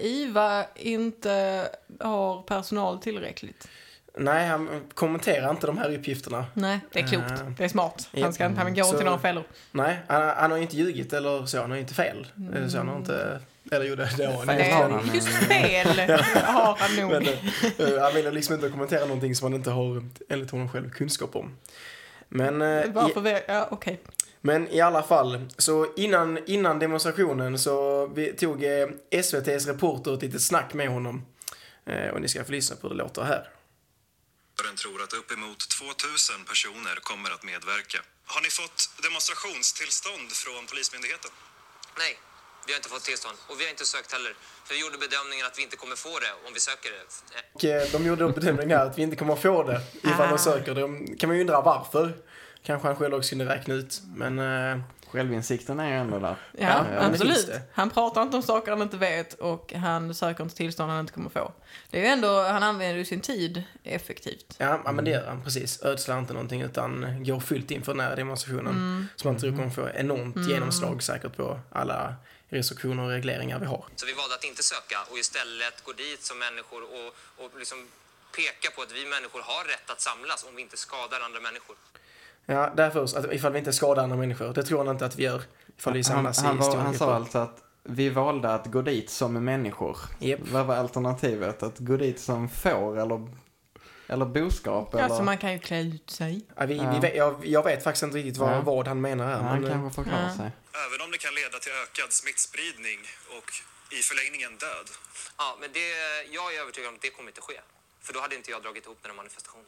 [0.05, 1.67] IVA inte
[1.99, 3.67] har personal tillräckligt.
[4.17, 6.45] Nej, han kommenterar inte de här uppgifterna.
[6.53, 7.31] Nej, det är klokt.
[7.31, 8.09] Eh, Det är smart.
[8.21, 9.43] Han ska inte han går Så- till några fällor.
[9.71, 12.27] Nej, han, han har ju inte ljugit eller så, han har ju inte fel.
[12.55, 13.39] Eller Så han har inte,
[13.71, 14.91] eller jo det, det har han.
[14.91, 15.87] Han, just fel
[16.45, 17.11] har han nog.
[17.11, 20.89] Men eh, han vill liksom inte kommentera någonting som han inte har, enligt honom själv,
[20.89, 21.57] kunskap om.
[22.29, 23.99] Men, i, Varför vi, ja okej.
[24.41, 28.63] men i alla fall, så innan, innan demonstrationen så vi, tog
[29.11, 31.25] SVTs reporter ett litet snack med honom.
[32.13, 33.47] Och ni ska få lyssna på hur det låter här.
[34.65, 37.99] Den tror att uppemot 2000 personer kommer att medverka.
[38.25, 41.31] Har ni fått demonstrationstillstånd från Polismyndigheten?
[41.97, 42.13] Nej,
[42.65, 44.33] vi har inte fått tillstånd och vi har inte sökt heller.
[44.65, 47.03] För vi gjorde bedömningen att vi inte kommer få det om vi söker det.
[47.53, 50.29] Och eh, de gjorde bedömningen att vi inte kommer få det ifall Ah.
[50.29, 51.17] de söker det.
[51.19, 52.13] kan man ju undra varför.
[52.65, 54.01] Kanske han själv också kunde räkna ut.
[54.15, 54.79] Men eh,
[55.13, 56.35] Självinsikten är ju ändå där.
[56.51, 57.49] Ja, Ja, det absolut.
[57.73, 61.13] Han pratar inte om saker han inte vet och han söker inte tillstånd han inte
[61.13, 61.53] kommer få.
[61.89, 64.55] Det är ju ändå, han använder ju sin tid effektivt.
[64.57, 65.83] ja, ja, men det gör han precis.
[65.83, 69.07] Ödslar inte någonting utan går fullt in för den här demonstrationen.
[69.15, 72.15] Som han tror kommer få enormt genomslag säkert på alla
[72.49, 73.85] restriktioner och regleringar vi har.
[73.95, 77.77] Så vi valde att inte söka och istället gå dit som människor och, och liksom
[78.35, 81.75] peka på att vi människor har rätt att samlas om vi inte skadar andra människor.
[82.45, 84.53] Ja, därför så att ifall vi inte skadar andra människor.
[84.53, 85.41] Det tror han inte att vi gör.
[85.77, 88.81] Ifall vi Han, samlas han, i var, han sa alltså att vi valde att gå
[88.81, 89.97] dit som människor.
[90.19, 90.39] Japp.
[90.51, 91.63] Vad var alternativet?
[91.63, 93.27] Att gå dit som får eller,
[94.07, 94.93] eller boskap?
[94.93, 95.03] Eller?
[95.03, 96.45] Alltså man kan ju klä ut sig.
[96.57, 96.91] Ja, vi, Ja.
[96.93, 98.61] vi, vet- jag, jag vet faktiskt inte riktigt vad, Ja.
[98.61, 99.31] vad han menar här.
[99.31, 100.35] ja, han men, eh, kanske förklarar Ja.
[100.37, 100.51] sig.
[100.87, 102.99] Även om det kan leda till ökad smittspridning
[103.37, 103.49] och
[103.97, 104.87] i förlängningen död.
[105.37, 105.87] Ja, men det,
[106.37, 107.57] jag är övertygad om att det kommer inte ske.
[108.05, 109.65] För då hade inte jag dragit ihop den här manifestationen.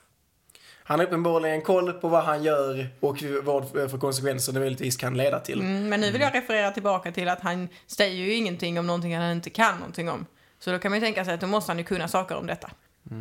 [0.88, 5.18] Han har uppenbarligen koll på vad han gör och vad för konsekvenser det möjligtvis kan
[5.18, 5.60] leda till.
[5.60, 9.18] Mm, men nu vill jag referera tillbaka till att han säger ju ingenting om någonting
[9.18, 10.26] han inte kan någonting om.
[10.60, 12.48] Så då kan man ju tänka sig att då måste han ju kunna saker om
[12.48, 12.72] detta.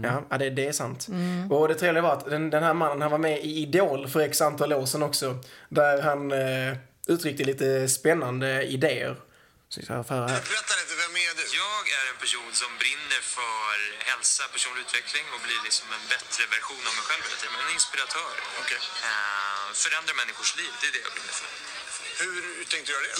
[0.02, 1.08] Ja, ja det, det är sant.
[1.50, 4.20] Och det trevliga var att den, den här mannen, han var med i Idol för
[4.20, 5.38] x antal år sedan också.
[5.68, 6.76] Där han eh,
[7.08, 9.16] uttryckte lite spännande idéer.
[10.50, 11.44] Berätta lite, vem är du?
[11.64, 13.76] Jag är en person som brinner för
[14.10, 17.54] hälsa, personlig utveckling och blir liksom en bättre version av mig själv hela tiden.
[17.64, 18.34] En inspiratör.
[18.62, 18.80] Okej.
[19.08, 21.48] Eh, förändra människors liv, det är det jag brinner för.
[22.22, 23.14] Hur tänkte du göra det?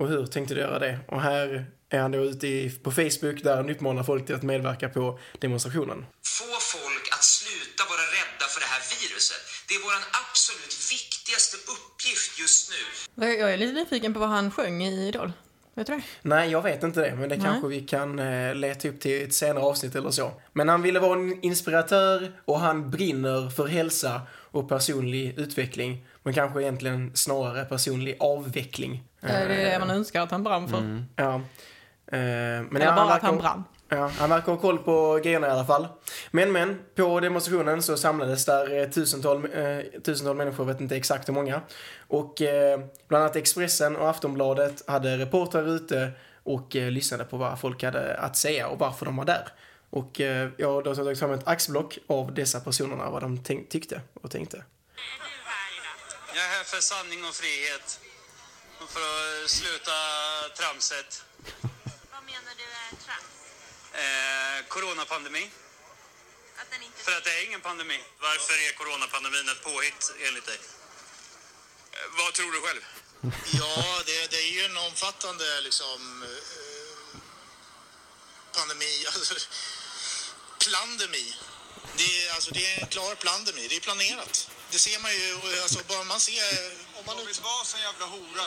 [0.00, 0.94] Och hur tänkte du göra det?
[1.12, 1.46] Och här
[1.94, 2.48] är han då ute
[2.84, 5.98] på Facebook där han uppmanar folk till att medverka på demonstrationen.
[6.38, 9.57] få folk att sluta vara rädda för det här viruset.
[9.68, 9.92] Det är vår
[10.30, 12.72] absolut viktigaste uppgift just
[13.16, 13.26] nu.
[13.26, 15.32] Jag är lite nyfiken på vad han sjöng i Idol.
[15.74, 16.02] Vet du det?
[16.22, 17.46] Nej, jag vet inte det, men det Nej.
[17.46, 20.32] kanske vi kan eh, leta upp till ett senare avsnitt eller så.
[20.52, 26.06] Men han ville vara en inspiratör och han brinner för hälsa och personlig utveckling.
[26.22, 29.04] Men kanske egentligen snarare personlig avveckling.
[29.20, 31.04] Det är det man önskar att han brann för.
[31.16, 31.34] Ja.
[31.34, 31.40] Eh,
[32.10, 33.64] men Eller bara att han brann.
[33.90, 35.88] Ja, han verkar ha koll på grejerna i alla fall.
[36.30, 41.28] Men, men, på demonstrationen så samlades där eh, tusental, eh, tusental människor, vet inte exakt
[41.28, 41.60] hur många.
[42.08, 46.10] Och eh, bland annat Expressen och Aftonbladet hade reportrar ute
[46.42, 49.48] och eh, lyssnade på vad folk hade att säga och varför de var där.
[49.90, 54.00] Och eh, jag har då tagit fram ett axblock av dessa personerna, vad de tyckte
[54.22, 54.64] och tänkte.
[56.34, 58.00] Jag är här för sanning och frihet.
[58.82, 59.00] Och för
[59.44, 59.92] att sluta
[60.58, 61.24] tramset.
[63.98, 65.50] Eh, coronapandemi.
[66.56, 67.02] Att den inte...
[67.04, 68.00] För att det är ingen pandemi.
[68.18, 70.58] Varför är coronapandemin ett påhitt enligt dig?
[71.92, 72.84] Eh, Vad tror du själv?
[73.60, 77.20] Ja, det, det är ju en omfattande liksom, eh,
[78.52, 79.34] pandemi, alltså
[80.58, 81.36] plandemi.
[81.96, 84.50] Det är, alltså, det är en klar plandemi, det är planerat.
[84.70, 86.87] Det ser man ju, alltså, bara man ser...
[86.98, 87.16] Om man
[87.76, 88.46] en jävla hora.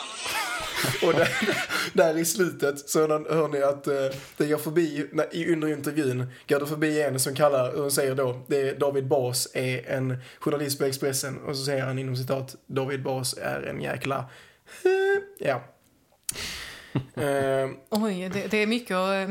[1.07, 1.57] Och där,
[1.93, 3.93] där i slutet så hör ni att eh,
[4.37, 8.15] det går förbi, när- i- under intervjun, går det förbi en som kallar, och säger
[8.15, 12.15] då, det är David Bas är en journalist på Expressen och så säger han inom
[12.17, 14.29] citat, David Bas är en jäkla,
[15.39, 15.63] ja.
[17.15, 19.29] Eh, Oj, det, det är mycket, och-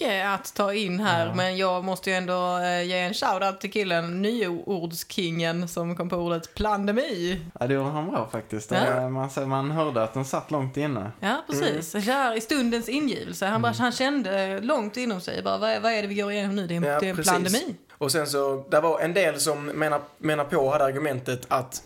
[0.00, 3.72] mycket att ta in här, men jag måste ju ändå eh, ge en shoutout till
[3.72, 7.40] killen, nyordskingen, som kom på ordet plandemi.
[7.60, 8.70] Ja, det gjorde han bra faktiskt.
[8.70, 8.76] Ja.
[8.76, 11.12] Eh, Man, man hörde att den satt långt inne.
[11.20, 11.90] Ja, precis.
[11.90, 13.46] Så här i stundens ingivelse.
[13.46, 16.32] Han, bara, han kände långt inom sig, bara, vad, är- vad är det vi går
[16.32, 16.66] igenom nu?
[16.66, 17.30] Det är, en- Ja, det är en precis.
[17.32, 17.76] plandemi.
[17.98, 21.82] Och sen så, det var en del som menar, menar på, hade argumentet att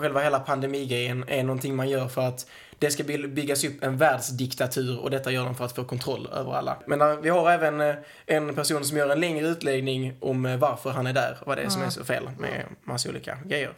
[0.00, 2.46] själva hela pandemigrejen är någonting man gör för att
[2.78, 6.28] det ska by- byggas upp en världsdiktatur och detta gör de för att få kontroll
[6.32, 6.82] över alla.
[6.86, 10.56] Men eh, vi har även eh, en person som gör en längre utläggning om eh,
[10.56, 13.34] varför han är där och vad det är som är så fel med massa olika
[13.44, 13.72] grejer.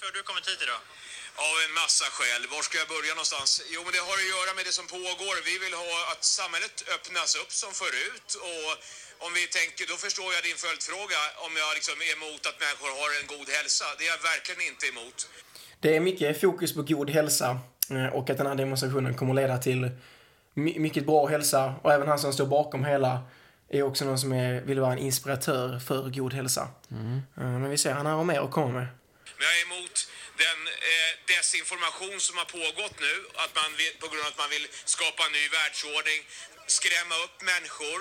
[0.00, 0.80] Hur har du kommit hit idag?
[1.48, 2.42] Av en massa skäl.
[2.54, 3.50] Var ska jag börja någonstans?
[3.74, 5.34] Jo, men det har att göra med det som pågår.
[5.50, 8.28] Vi vill ha att samhället öppnas upp som förut.
[8.52, 8.70] Och
[9.18, 12.90] om vi tänker, då förstår jag din följdfråga om jag liksom är emot att människor
[13.00, 13.84] har en god hälsa.
[13.98, 15.28] Det är jag verkligen inte emot.
[15.80, 17.48] Det är mycket fokus på god hälsa
[17.90, 19.90] eh, och att den här demonstrationen kommer leda till
[20.54, 23.22] my- mycket bra hälsa och även han som står bakom hela
[23.70, 26.62] är också någon som är, vill vara en inspiratör för god hälsa.
[26.90, 28.86] Eh, Men vi ser, han har mer att komma med.
[29.38, 29.96] Men jag är emot
[30.46, 30.60] den
[30.92, 34.66] eh, desinformation som har pågått nu, att man vill, på grund av att man vill
[34.96, 36.20] skapa en ny världsordning,
[36.78, 38.00] skrämma upp människor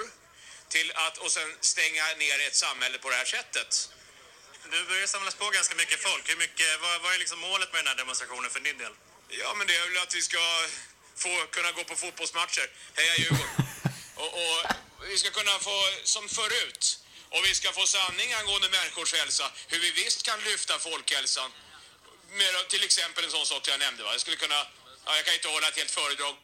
[0.76, 3.72] till att, och sen stänga ner ett samhälle på det här sättet.
[4.72, 6.24] Du börjar samlas på ganska mycket folk.
[6.32, 8.94] Hur mycket, vad, vad är liksom målet med den här demonstrationen för din del?
[9.42, 10.44] Ja, men det är väl att vi ska
[11.24, 12.68] få kunna gå på fotbollsmatcher.
[12.98, 13.66] Heja Djurgården!
[14.24, 14.58] och, och
[15.12, 15.78] vi ska kunna få,
[16.14, 16.84] som förut,
[17.34, 21.50] och vi ska få sanning angående människors hälsa, hur vi visst kan lyfta folkhälsan.
[22.40, 24.04] Med, till exempel en sån sak jag nämnde.
[24.04, 24.12] Va?
[24.12, 24.60] Jag skulle kunna,
[25.06, 26.36] ja, jag kan inte hålla ett helt föredrag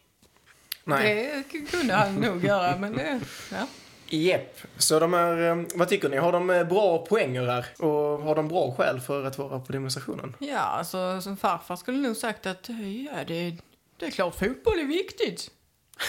[0.84, 1.44] Nej.
[1.52, 3.22] Det kunde han nog göra, men det...
[3.50, 3.68] Ja.
[4.10, 4.58] Jepp.
[4.78, 6.18] Så de är, eh, vad tycker ni?
[6.18, 7.66] Har de eh, bra poänger här?
[7.78, 10.36] Och har de bra skäl för att vara på demonstrationen?
[10.40, 12.70] Ja, alltså som farfar skulle nog sagt att
[13.12, 13.58] ja, det,
[13.98, 15.52] det är klart fotboll är viktigt.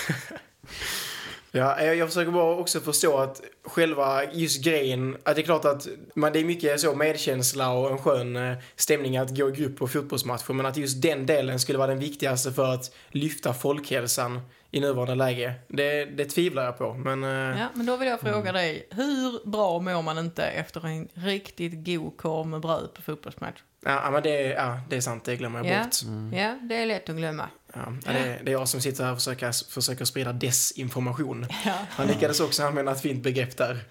[1.53, 5.65] Ja, jag, jag försöker bara också förstå att själva just grejen, att det är klart
[5.65, 9.53] att man, det är mycket så medkänsla och en skön eh, stämning att gå i
[9.53, 13.55] grupp på fotbollsmatcher, men att just den delen skulle vara den viktigaste för att lyfta
[13.55, 16.95] folkhälsan i nuvarande läge, det, det tvivlar jag på.
[16.95, 20.87] Men eh, Ja, men då vill jag fråga dig, hur bra mår man inte efter
[20.87, 23.63] en riktigt god korv med bröd på fotbollsmatch?
[23.85, 25.97] ja, men det, ja, det är sant, det glömmer jag Ja, bort.
[26.39, 27.49] ja, det är lätt att glömma.
[27.75, 31.47] Ja, det, det är jag som sitter här och försöker, försöker sprida desinformation.
[31.65, 31.75] Ja.
[31.91, 33.85] Han lyckades också använda ett fint begrepp där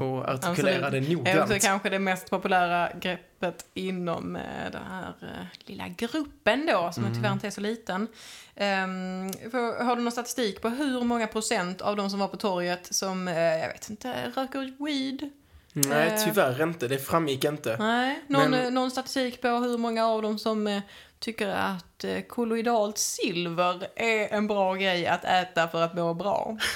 [0.00, 1.62] och artikulera det är också noggrant.
[1.62, 7.32] kanske det mest populära greppet inom eh, den här eh, lilla gruppen då, som tyvärr
[7.32, 8.08] inte är så liten.
[8.54, 12.36] Ehm, för, har du någon statistik på hur många procent av de som var på
[12.36, 15.30] torget som, eh, jag vet inte, röker weed?
[15.72, 16.88] Nej, tyvärr inte.
[16.88, 17.76] Det framgick inte.
[17.78, 20.80] Nej, någon, Men- någon statistik på hur många av dem som
[21.18, 26.58] tycker att eh, kolloidalt silver är en bra grej att äta för att må bra?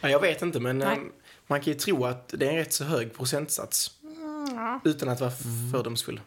[0.00, 0.96] Ja, jag vet inte, men Nej.
[0.96, 1.02] eh,
[1.46, 3.90] man kan ju tro att det är en rätt så hög procentsats.
[4.02, 5.30] Mm, Utan att vara
[5.72, 6.20] fördomsfull.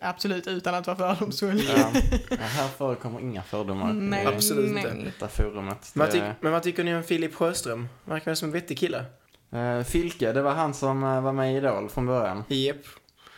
[0.00, 1.62] absolut, utan att vara fördomsfull.
[1.76, 1.92] Ja,
[2.38, 4.90] här förekommer inga fördomar Nej, Absolut inte.
[5.04, 5.90] detta forumet.
[5.94, 7.88] Men, vad Det- tyck- men vad tycker ni om Filip Sjöström?
[8.04, 9.04] Verkar som en vettig kille?
[9.52, 12.44] Eh, Filke, det var han som eh, var med i Idol från början.
[12.48, 12.76] Japp.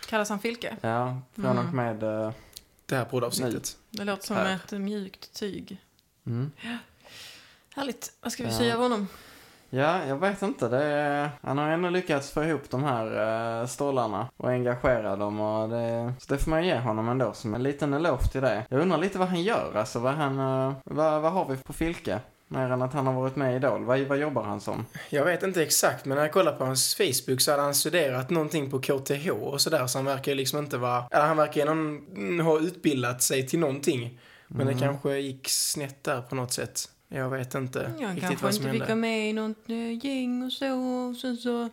[0.08, 0.76] Kallas han Filke?
[0.80, 1.66] Ja, från Mm.
[1.68, 2.02] och med...
[2.02, 2.32] eh,
[2.94, 3.76] Det här poddavsnittet.
[3.90, 4.54] Det låter som Här.
[4.54, 5.78] ett mjukt tyg.
[6.26, 6.50] mm.
[7.74, 8.12] Härligt.
[8.20, 8.58] Vad ska vi Ja.
[8.58, 9.08] säga av honom?
[9.70, 10.68] Ja, jag vet inte.
[10.68, 15.40] Det är, han har ändå lyckats få ihop de här uh, stålarna och engagera dem.
[15.40, 18.66] Och det, så det får man ge honom ändå som en liten eloge till det.
[18.70, 19.72] Jag undrar lite vad han gör.
[19.76, 20.38] Alltså vad han...
[20.38, 22.20] eh, vad, vad har vi på Filke?
[22.48, 23.84] Mer än att han har varit med i Idol.
[23.84, 24.86] Vad, vad jobbar han som?
[25.10, 28.30] Jag vet inte exakt, men när jag kollar på hans Facebook så hade han studerat
[28.30, 31.04] någonting på KTH och sådär, så han verkar ju liksom inte vara...
[31.10, 34.20] Eller han verkar ju någon, ha utbildat sig till någonting.
[34.48, 34.74] Men Mm.
[34.74, 36.88] det kanske gick snett där på något sätt.
[37.08, 39.00] Jag vet inte Jag riktigt kanske vad som inte fick vara hände.
[39.08, 40.74] med i något eh, gäng och så.
[41.10, 41.68] Och sen så,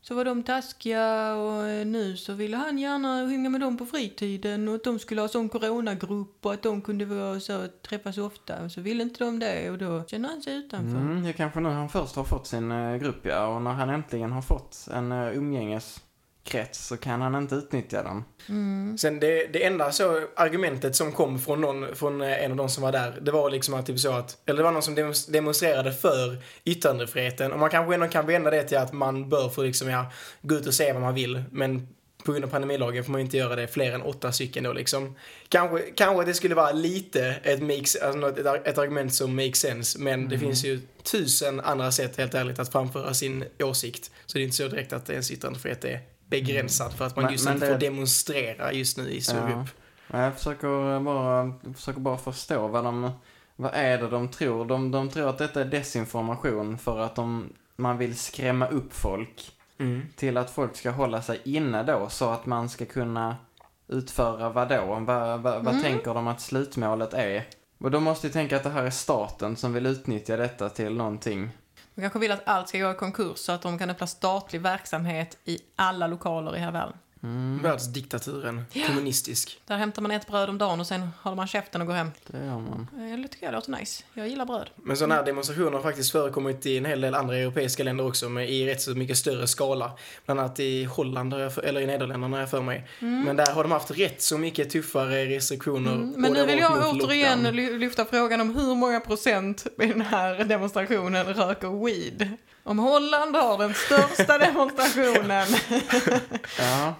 [0.00, 3.86] så var de taskiga och eh, nu så ville han gärna hänga med dem på
[3.86, 8.18] fritiden och att de skulle ha sån coronagrupp och att de kunde vara så, träffas
[8.18, 8.64] ofta.
[8.64, 10.98] Och så ville inte de det och då känner han sig utanför.
[10.98, 13.88] Mm, det kanske nu han först har fått sin eh, grupp ja, och när han
[13.88, 16.00] äntligen har fått en eh, umgänges
[16.48, 18.24] umgängeskrets så kan han inte utnyttja den.
[18.48, 18.98] Mm.
[18.98, 22.68] Sen det, det enda så argumentet som kom från, någon, från eh, en av de
[22.68, 25.14] som var där, det var liksom att typ så att, eller det var någon som
[25.28, 27.52] demonstrerade för yttrandefriheten.
[27.52, 30.54] Och man kanske ändå kan vända det till att man bör få liksom, ja, gå
[30.54, 31.42] ut och säga vad man vill.
[31.50, 31.88] Men
[32.24, 35.16] på grund av pandemilagen får man inte göra det fler än åtta stycken då liksom.
[35.48, 39.60] Kanske, kanske det skulle vara lite ett, mix, alltså ett, ar- ett argument som makes
[39.60, 39.98] sense.
[39.98, 44.10] Men det finns ju tusen andra sätt helt ärligt att framföra sin åsikt.
[44.26, 47.32] Så det är inte så direkt att ens yttrandefrihet är begränsad för att man Men-
[47.32, 49.50] just men inte det- får demonstrera just nu i stor
[50.10, 50.18] Ja.
[50.24, 53.10] Jag försöker bara, jag försöker bara förstå vad de,
[53.56, 54.64] vad är det de tror?
[54.64, 59.52] De, de tror att detta är desinformation för att de, man vill skrämma upp folk
[59.80, 60.02] Mm.
[60.16, 63.36] till att folk ska hålla sig inne då så att man ska kunna
[63.88, 64.84] utföra vad då?
[64.86, 65.82] Vad, vad, vad Mm.
[65.82, 67.44] tänker de att slutmålet är?
[67.78, 70.94] Och de måste ju tänka att det här är staten som vill utnyttja detta till
[70.96, 71.50] någonting.
[71.98, 74.60] De kanske vill att allt ska gå i konkurs så att de kan öppna statlig
[74.60, 76.96] verksamhet i alla lokaler i hela världen.
[77.22, 78.64] Mm, Världsdiktaturen.
[78.86, 79.60] Kommunistisk.
[79.66, 82.10] Där hämtar man ett bröd om dagen och sen håller man käften och går hem.
[82.26, 82.88] det gör man.
[83.22, 84.04] Det tycker jag låter nice.
[84.14, 84.70] Jag gillar bröd.
[84.76, 88.28] Men sådana här demonstrationer har faktiskt förekommit i en hel del andra europeiska länder också,
[88.28, 89.92] men i rätt så mycket större skala.
[90.26, 92.88] Bland annat i Holland, eller i Nederländerna har jag för mig.
[92.98, 95.92] Men där har de haft rätt så mycket tuffare restriktioner.
[95.92, 96.14] Mm.
[96.16, 97.56] Men nu vill jag återigen lockdown.
[97.56, 102.30] ly- lyfta frågan om hur många procent i den här demonstrationen röker weed.
[102.62, 105.46] Om Holland har den största demonstrationen.
[106.58, 106.94] Ja.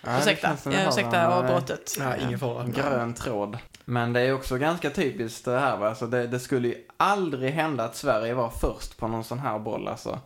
[0.00, 1.96] Ja, ursäkta, jag ursäkta avbrottet.
[1.98, 2.64] Nej, ingen fara.
[2.64, 3.58] Grön tråd.
[3.84, 5.88] Men det är också ganska typiskt det här va.
[5.88, 9.58] Alltså det, det skulle ju aldrig hända att Sverige var först på någon sån här
[9.58, 10.18] boll alltså.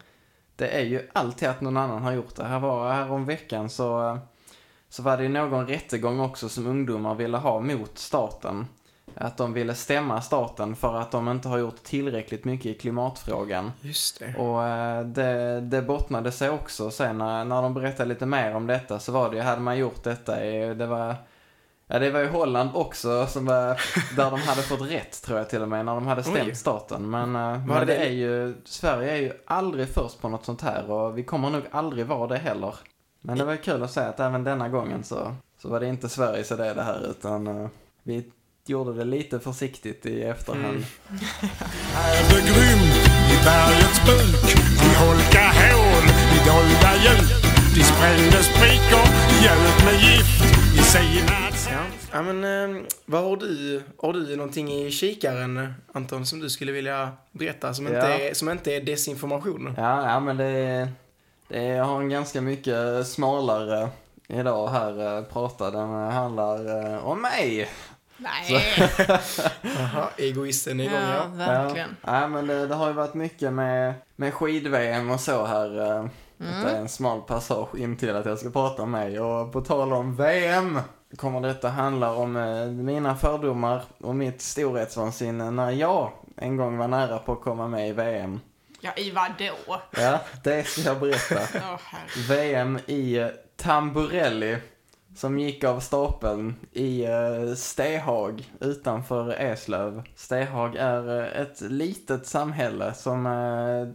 [0.56, 2.44] Det är ju alltid att någon annan har gjort det.
[2.44, 4.18] Här var här om veckan så,
[4.88, 8.66] så var det ju någon rättegång också som ungdomar ville ha mot staten.
[9.14, 13.72] Att de ville stämma staten för att de inte har gjort tillräckligt mycket i klimatfrågan.
[13.80, 14.34] Just det.
[14.38, 18.66] Och eh, det, det bottnade sig också sen när, när de berättade lite mer om
[18.66, 21.14] detta så var det ju, hade man gjort detta i, det var,
[21.86, 23.80] ja det var ju Holland också som var,
[24.16, 26.54] där de hade fått rätt tror jag till och med, när de hade stämt Oj.
[26.54, 27.10] staten.
[27.10, 30.62] Men, eh, men det det- är ju, Sverige är ju aldrig först på något sånt
[30.62, 32.74] här och vi kommer nog aldrig vara det heller.
[33.20, 36.08] Men det var kul att säga att även denna gången så, så var det inte
[36.08, 37.68] Sveriges idé det här utan eh,
[38.02, 38.32] vi
[38.66, 40.64] gjorde det lite försiktigt i efterhand.
[40.66, 40.84] Mm.
[41.96, 42.22] Är
[43.32, 44.54] i bergets buk?
[44.78, 47.42] De holka hål i dolda djup.
[47.74, 49.06] De sprängde sprickor,
[49.44, 50.44] hjälp med gift
[50.78, 51.80] i sina Ja,
[52.12, 52.44] ja men
[52.74, 57.74] eh, vad har du, har du någonting i kikaren Anton som du skulle vilja berätta
[57.74, 58.06] som, inte, Ja.
[58.08, 59.74] är, som inte är desinformation?
[59.76, 60.88] Ja, ja men det,
[61.48, 63.88] det jag har en ganska mycket smalare
[64.28, 65.70] idag här eh, prata.
[65.70, 67.68] Den handlar eh, om mig.
[68.22, 68.62] Nej,
[69.62, 71.46] Jaha, egoisten är igång ja, ja.
[71.46, 71.96] verkligen.
[72.04, 75.96] Ja, ja men det, det har ju varit mycket med, med skid-VM och så här.
[75.98, 76.06] eh,
[76.40, 76.64] Mm.
[76.64, 79.20] Det är en smal passage in till att jag ska prata om mig.
[79.20, 80.80] Och på tal om VM
[81.16, 86.88] kommer detta handla om eh, mina fördomar och mitt storhetsvansinne när jag en gång var
[86.88, 88.40] nära på att komma med i VM.
[88.80, 89.80] Ja, i vadå?
[89.90, 91.34] Ja, det ska jag berätta.
[91.60, 91.78] Herre.
[92.28, 94.56] VM i Tamburelli
[95.14, 100.02] som gick av stapeln i eh, Stehag utanför Eslöv.
[100.14, 103.88] Stehag är eh, ett litet samhälle som eh,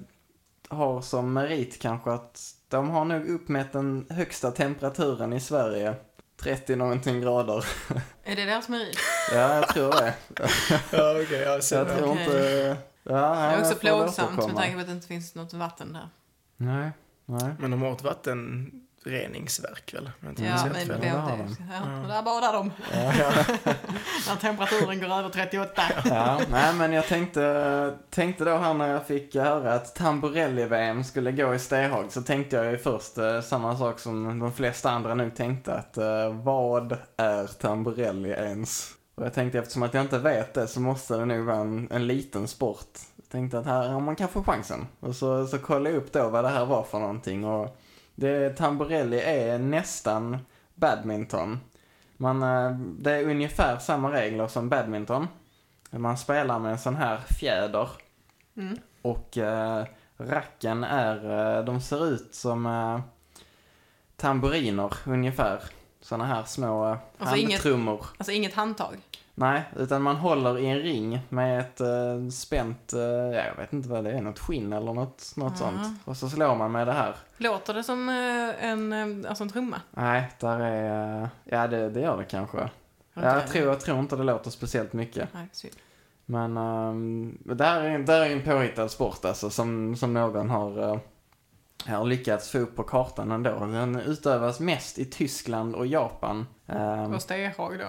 [0.78, 5.96] har som merit kanske att de har nog uppmätt den högsta temperaturen i Sverige.
[6.42, 7.66] 30 någonting grader.
[8.24, 8.98] Är det deras merit?
[9.32, 10.14] Ja, jag tror det.
[10.92, 12.78] Ja, okej, ja, så, Jag tror inte...
[13.04, 15.94] Ja, Det är jag också plågsamt med tanke på att det inte finns något vatten
[15.94, 16.10] där.
[16.58, 16.92] Nej,
[17.26, 17.56] nej.
[17.60, 18.04] Men de har ett
[19.08, 20.12] vattenreningsverk väl?
[20.20, 21.02] Ja, minns men helt det fel.
[21.02, 21.56] det har är de.
[21.72, 22.72] Ja, där badar de.
[24.28, 25.82] När temperaturen går över 38.
[26.06, 31.32] Ja, nej men jag tänkte, tänkte då här när jag fick höra att Tamburelli-VM skulle
[31.32, 35.14] gå i Stehag så tänkte jag ju först eh, samma sak som de flesta andra
[35.16, 38.94] nu tänkte att eh, vad är Tamburelli ens?
[39.16, 41.88] Och jag tänkte eftersom att jag inte vet det så måste det nog vara en,
[41.92, 43.00] en liten sport.
[43.16, 44.88] Jag tänkte att här har man kan få chansen.
[45.00, 47.78] Och så, så kollade jag upp då vad det här var för någonting och
[48.18, 50.38] det, Tamburelli är nästan
[50.76, 51.60] badminton.
[52.18, 55.28] Man, eh, det är ungefär samma regler som badminton.
[55.90, 57.90] Man spelar med en sån här fjäder.
[58.58, 58.78] Mm.
[59.02, 59.86] Och eh,
[60.18, 61.16] racken är,
[61.58, 63.00] eh, de ser ut som eh,
[64.16, 65.62] tamburiner ungefär.
[66.02, 68.06] såna här små eh, Alltså inget- handtrummor.
[68.18, 68.98] Alltså inget handtag.
[69.40, 73.74] Nej, utan man håller i en ring med ett uh, spänt, eh, ja, jag vet
[73.74, 75.58] inte vad det är, något skinn eller något, något Ja.
[75.58, 76.00] sånt.
[76.06, 77.16] Och så slår man med det här.
[77.38, 79.82] Låter det som eh, en, eh, alltså en trumma?
[79.92, 82.58] Nej, där är, eh, ja det, det gör det kanske.
[83.18, 85.30] Inte jag, tror, jag tror inte det låter speciellt mycket.
[85.34, 85.74] Nej, synd.
[86.26, 90.50] Men um, det här är, det här är en påhittad sport alltså som, som någon
[90.50, 90.98] har, uh,
[91.86, 93.60] har lyckats få upp på kartan ändå.
[93.60, 96.46] Den utövas mest i Tyskland och Japan.
[96.66, 97.86] Um, Och stehag då.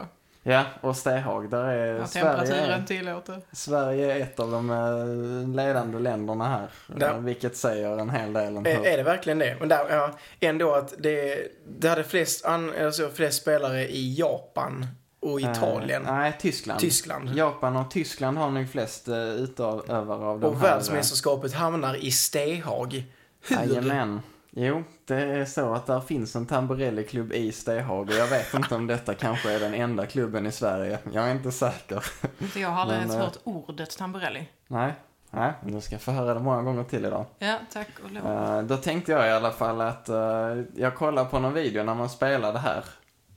[0.52, 1.50] Ja, och stehag.
[1.50, 3.40] Där är Ja, Sverige, temperaturen tillåter.
[3.52, 6.68] Sverige är ett av de eh, ledande länderna här.
[6.96, 8.86] Där- eh, Vilket säger en hel del om Är, hur...
[8.86, 9.56] är det verkligen det?
[9.60, 11.38] Men där, ja, ändå att det,
[11.78, 14.86] det hade flest, an, alltså flest spelare i Japan
[15.20, 16.06] och Italien.
[16.06, 16.80] Eh, nej, Tyskland.
[16.80, 17.30] Tyskland.
[17.34, 20.68] Japan och Tyskland har nog flest utövare av de och här.
[20.68, 23.04] eh, världsmästerskapet hamnar i Stehag.
[23.48, 23.56] Hur?
[23.56, 24.20] Jajamän.
[24.50, 28.74] Jo, det är så att där finns en Tamburelli-klubb i Stehag och jag vet inte
[28.74, 30.98] om detta kanske är den enda klubben i Sverige.
[31.12, 32.04] Jag är inte säker.
[32.52, 34.48] Så jag har aldrig ens eh, hört ordet tamburelli.
[34.66, 34.92] Nej,
[35.30, 37.24] nej, men du ska få höra det många gånger till idag.
[37.38, 38.26] Ja, tack och lov.
[38.26, 41.94] Eh, då tänkte jag i alla fall att eh, jag kollade på någon video när
[41.94, 42.84] man spelar det här.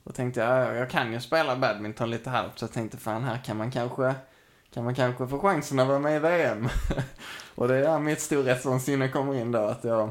[0.04, 3.24] Då tänkte jag, ja, jag kan ju spela badminton lite halvt, så jag tänkte fan
[3.24, 4.14] här kan man kanske,
[4.74, 6.68] kan man kanske få chansen att vara med i VM.
[7.54, 10.10] och det är där mitt storhetsvansinne kommer in då, att jag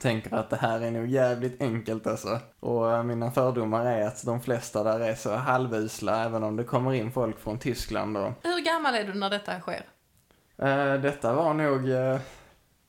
[0.00, 2.38] tänker att det här är nog jävligt enkelt alltså.
[2.60, 6.64] Och eh, mina fördomar är att de flesta där är så halvusla, även om det
[6.64, 9.86] kommer in folk från Tyskland och Hur gammal är du när detta sker?
[10.58, 12.18] Eh, detta var nog eh,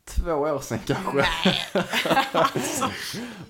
[0.07, 1.25] två år sedan kanske.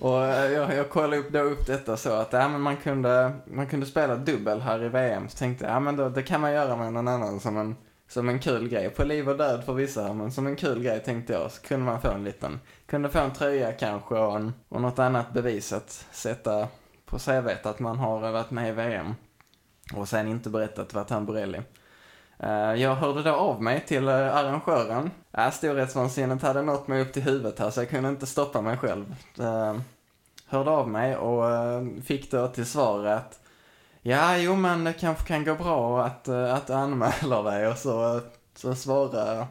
[0.00, 3.66] och jag, jag kollade upp, då upp detta så att ja, men man, kunde, man
[3.66, 5.28] kunde spela dubbel här i VM.
[5.28, 7.76] Så tänkte jag, ja men då, det kan man göra med någon annan som en,
[8.08, 8.90] som en kul grej.
[8.90, 11.52] På liv och död för vissa, men som en kul grej tänkte jag.
[11.52, 14.98] Så kunde man få en liten, kunde få en tröja kanske och, en, och något
[14.98, 16.68] annat bevis att sätta
[17.06, 19.14] på CVt att man har varit med i VM.
[19.94, 21.62] Och sen inte berättat vad Tamburelli.
[22.38, 25.10] Eh, jag hörde då av mig till eh, arrangören.
[25.30, 28.76] Ja, storhetsvansinnet hade nått mig upp till huvudet här så jag kunde inte stoppa mig
[28.76, 29.14] själv.
[29.40, 29.76] Eh,
[30.46, 31.44] hörde av mig och
[32.04, 33.40] fick då till svar att
[34.08, 37.78] ja, jo men det kanske kan gå bra att, eh, att du anmäler dig och
[37.78, 38.20] så,
[38.54, 39.46] så svarade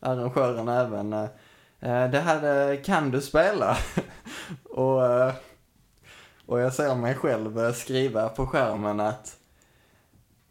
[0.00, 3.76] arrangören även eh, det här eh, kan du spela.
[4.64, 5.02] och,
[6.46, 9.38] och jag ser mig själv skriva på skärmen att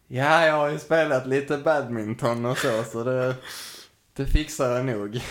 [0.10, 3.36] Ja, jag har ju spelat lite badminton och så, så det,
[4.14, 5.22] det fixar jag nog.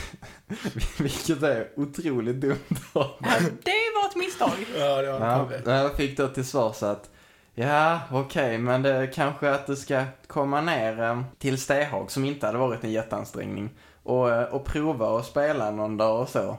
[0.99, 3.41] Vilket är otroligt dumt av mig.
[3.41, 4.67] Det var ett misstag.
[4.79, 5.77] Ja, det var ja.
[5.77, 7.11] jag fick då till svar så att
[7.59, 12.47] Ja, okej, men det kanske att du ska komma ner eh, till Stehag som inte
[12.47, 13.71] hade varit en jätteansträngning
[14.03, 16.59] och, eh, och prova att spela någon dag och så.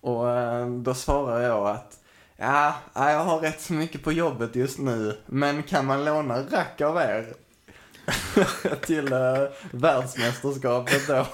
[0.00, 1.98] Och eh, då svarar jag att
[2.36, 6.38] ja, ja, jag har rätt så mycket på jobbet just nu, men kan man låna
[6.38, 7.34] rack av er?
[8.86, 11.26] till eh, världsmästerskapet då.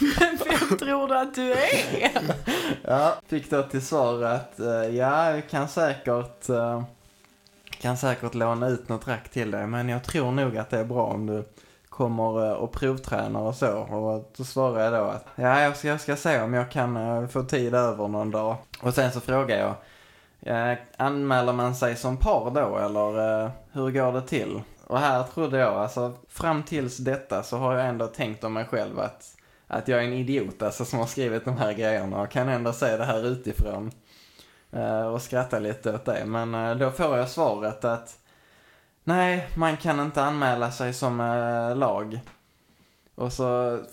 [0.00, 2.34] Men vem tror du att du är?
[2.84, 6.82] Ja, fick då till svar att eh, ja, jag kan säkert, eh,
[7.80, 10.84] kan säkert låna ut något rack till dig, men jag tror nog att det är
[10.84, 11.44] bra om du
[11.88, 13.78] kommer eh, och provtränar och så.
[13.78, 16.96] Och då svarar jag då att ja, jag ska, jag ska se om jag kan
[16.96, 18.56] eh, få tid över någon dag.
[18.82, 19.74] Och sen så frågar jag,
[20.72, 24.62] eh, anmäler man sig som par då eller eh, hur går det till?
[24.86, 28.64] Och här trodde jag, alltså fram tills detta så har jag ändå tänkt om mig
[28.64, 29.36] själv att
[29.72, 32.72] att jag är en idiot alltså, som har skrivit de här grejerna och kan ändå
[32.72, 33.90] se det här utifrån.
[34.72, 36.24] Eh, och skratta lite åt det.
[36.26, 38.18] Men eh, då får jag svaret att
[39.04, 42.20] nej, man kan inte anmäla sig som eh, lag.
[43.14, 43.42] Och så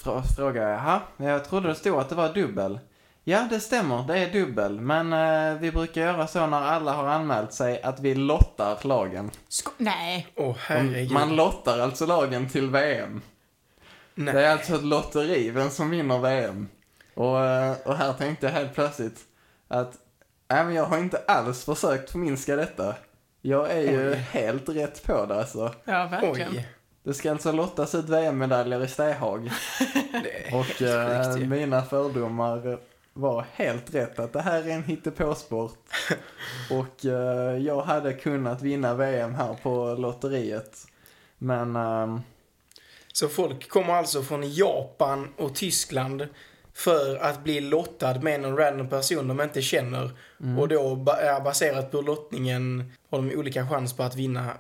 [0.04, 2.80] fr- frågar jag, jaha, jag trodde det stod att det var dubbel.
[3.24, 4.80] Ja, det stämmer, det är dubbel.
[4.80, 9.32] Men eh, vi brukar göra så när alla har anmält sig att vi lottar lagen.
[9.48, 10.28] Sko- Nej.
[10.36, 11.12] Åh, herregud.
[11.12, 13.22] Man lottar alltså lagen till VM.
[14.16, 14.34] Nej.
[14.34, 16.68] Det är alltså ett lotteri, vem som vinner VM.
[17.14, 17.36] Och,
[17.88, 19.20] och här tänkte jag helt plötsligt
[19.68, 19.94] att,
[20.50, 22.96] nej men jag har inte alls försökt förminska detta.
[23.42, 24.16] Jag är ju Oj.
[24.16, 25.74] helt rätt på det alltså.
[25.86, 26.52] Ja, verkligen.
[26.52, 26.68] Oj.
[27.04, 29.50] Det ska alltså lottas ut VM-medaljer i Stehag.
[30.24, 31.48] Det är Och eh, sjukt ju.
[31.48, 32.80] mina fördomar
[33.14, 35.80] var helt rätt att det här är en hittepåsport.
[36.72, 40.78] och eh, jag hade kunnat vinna VM här på lotteriet.
[41.38, 42.22] Men ehm,
[43.14, 46.28] Så folk kommer alltså från Japan och Tyskland
[46.78, 50.12] för att bli lottad med någon random person de inte känner.
[50.42, 50.60] Mm.
[50.60, 50.96] Och då
[51.44, 54.52] baserat på lottningen har de olika chans på att vinna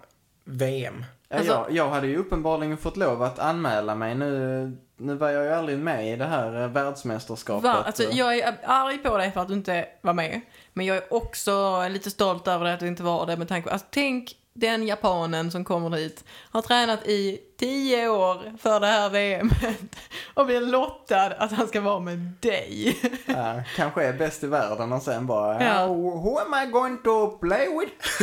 [0.43, 1.05] VM.
[1.30, 4.15] Ja, Alltså- jag, jag hade ju uppenbarligen fått lov att anmäla mig.
[4.15, 7.63] Nu, nu var jag ju aldrig med i det här eh, världsmästerskapet.
[7.63, 7.84] Va?
[7.86, 10.41] Alltså, jag är arg på dig för att du inte var med.
[10.74, 13.74] Men jag är också lite stolt över att du inte var det med tanke på,
[13.74, 19.09] alltså, tänk den japanen som kommer dit, har tränat i tio år för det här
[19.09, 19.95] VMet
[20.33, 22.97] och blir lottad att han ska vara med dig.
[23.25, 25.87] Ja, kanske är bäst i världen och sen bara, Ja.
[25.87, 28.21] who am I going to play with?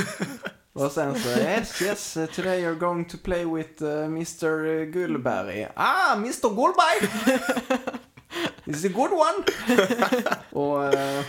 [0.84, 5.68] och sen så, yes, yes, uh, today you're going to play with uh, Mr Gullberg.
[5.76, 7.08] Ah, Mr Gullberg!
[8.66, 9.44] Is a good one!
[10.50, 11.24] och eh,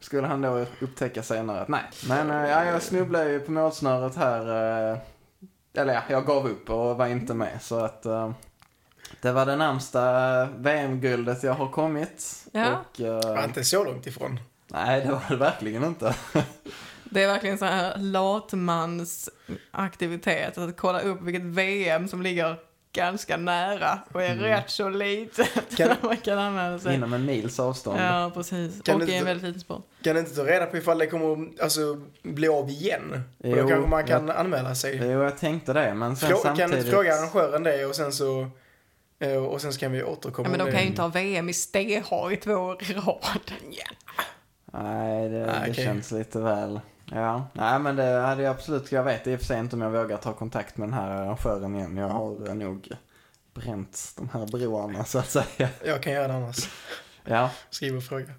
[0.00, 1.82] skulle han då upptäcka senare att nej.
[2.08, 4.40] Men eh, ja, jag snubblade ju på målsnöret här.
[4.92, 4.98] eh,
[5.74, 7.62] eller ja, jag gav upp och var inte med.
[7.62, 8.30] Så att eh,
[9.20, 12.44] det var det närmsta VM-guldet jag har kommit.
[12.52, 12.78] Ja.
[12.78, 14.40] Och, eh, Var inte så långt ifrån.
[14.66, 16.14] Nej, det var det verkligen inte.
[17.10, 19.28] Det är verkligen så här latmans
[19.70, 22.56] aktivitet att kolla upp vilket VM som ligger
[22.92, 25.48] ganska nära och är rätt så litet.
[25.76, 26.94] Kan- man kan använda sig.
[26.94, 28.00] Inom en mils avstånd.
[28.00, 28.82] Ja, precis.
[28.82, 29.86] Kan och i en väldigt liten sport.
[30.02, 31.80] Kan du inte ta reda på ifall det kommer alltså,
[32.22, 33.22] bli av igen?
[33.38, 34.98] och då Jo, kanske man kan anmäla sig.
[35.02, 36.58] Jo, jag tänkte det, men sen Frå- samtidigt...
[36.60, 38.50] Kan du inte fråga arrangören det och sen så...
[39.18, 41.48] eh, Och sen så kan vi återkomma Ja, men de kan ju inte ha VM
[41.48, 43.52] i stehag i två år i rad.
[44.72, 46.80] Nej, det, Nej, det känns lite väl...
[47.12, 49.82] Ja, nej men det hade jag absolut, jag vet i och för sig inte om
[49.82, 51.96] jag vågar ta kontakt med den här arrangören igen.
[51.96, 52.88] Jag har nog
[53.54, 55.68] bränt de här broarna så att säga.
[55.84, 56.68] Jag kan göra det annars.
[57.30, 58.32] Ja, Skriv och fråga.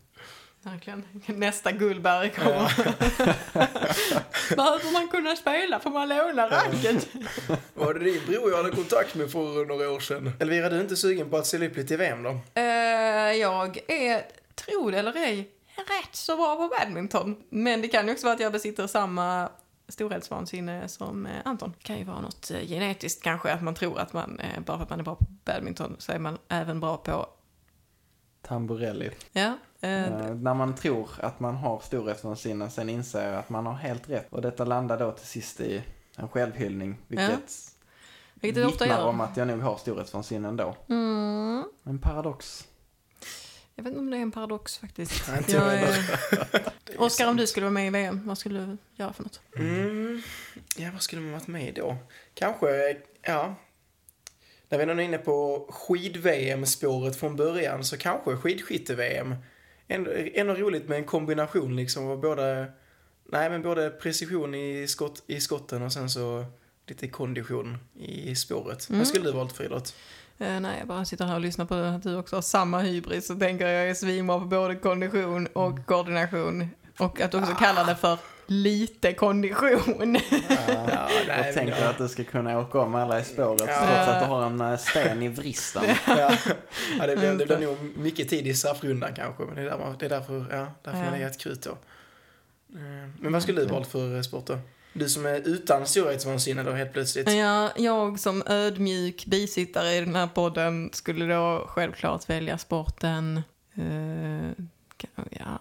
[0.63, 1.03] Verkligen.
[1.25, 2.73] Nästa Gullberg kommer.
[4.55, 7.07] Behöver man kunna spela får man låna racket.
[7.73, 10.31] Var det din bror jag hade kontakt med för några år sedan?
[10.39, 12.39] Elvira, du är inte sugen på att ställa upp lite i VM då?
[12.53, 12.63] Eh,
[13.33, 14.21] jag är,
[14.55, 15.49] tro det eller ej,
[15.79, 17.35] rätt så bra på badminton.
[17.49, 19.49] Men det kan ju också vara att jag besitter samma
[19.87, 21.73] storhetsvansinne som eh, Anton.
[21.77, 24.77] Det kan ju vara något eh, genetiskt kanske, att man tror att man, eh, bara
[24.77, 27.27] för att man är bra på badminton så är man även bra på,
[28.41, 29.11] tamburelli.
[29.31, 33.73] ja, Eh, när man tror att man har storhetsvansinne, sen inser jag att man har
[33.73, 34.27] helt rätt.
[34.29, 35.83] Och detta landar då till sist i
[36.15, 37.39] en självhyllning, vilket
[38.33, 39.07] vilket det ofta vittnar gör.
[39.07, 40.75] om att jag nog har storhetsvansinne ändå.
[40.89, 41.63] Mm.
[41.83, 42.67] En paradox.
[43.79, 45.27] Jag vet inte om det är en paradox faktiskt.
[45.27, 48.59] Nej, inte Jag jag är- Oskar, om du skulle vara med i VM, vad skulle
[48.59, 49.41] du göra för något?
[49.55, 50.21] Mm.
[50.77, 51.97] Ja, vad skulle man varit med i då?
[52.33, 53.55] Kanske, ja.
[54.69, 59.35] När vi är inne på skid-VM-spåret från början så kanske skidskytte-VM.
[59.87, 62.71] Ändå, ändå roligt med en kombination liksom av både,
[63.31, 66.45] nej men både precision i, skott, i skotten och sen så
[66.87, 68.89] lite kondition i spåret.
[68.89, 68.99] Mm.
[68.99, 69.95] Vad skulle du valt för idrott?
[70.41, 73.29] Eh, nej, jag bara sitter här och lyssnar på att du också har samma hybris
[73.29, 76.69] och tänker jag är svinbra på både kondition och koordination.
[76.99, 78.17] Och att du också kallar det för
[78.47, 80.17] lite kondition.
[80.49, 83.77] Ja, Jag tänker att du ska kunna åka om alla i spåret Ja.
[83.77, 85.83] trots att du har en eh, sten i vristen.
[86.07, 86.31] ja,
[86.99, 89.77] ja, det, blir, det blir nog mycket tid i straffrundan kanske, men det är, där
[89.77, 91.03] man, det är därför, ja, därför Ja.
[91.03, 91.71] man lägger ett krut då.
[92.79, 94.59] Eh, Men vad skulle du valt för sport då?
[94.93, 97.31] Du som är utan storhetsvansinne då helt plötsligt.
[97.31, 103.41] Ja, jag som ödmjuk bisittare i den här podden skulle då självklart välja sporten...
[103.77, 104.51] Uh,
[105.29, 105.59] ja,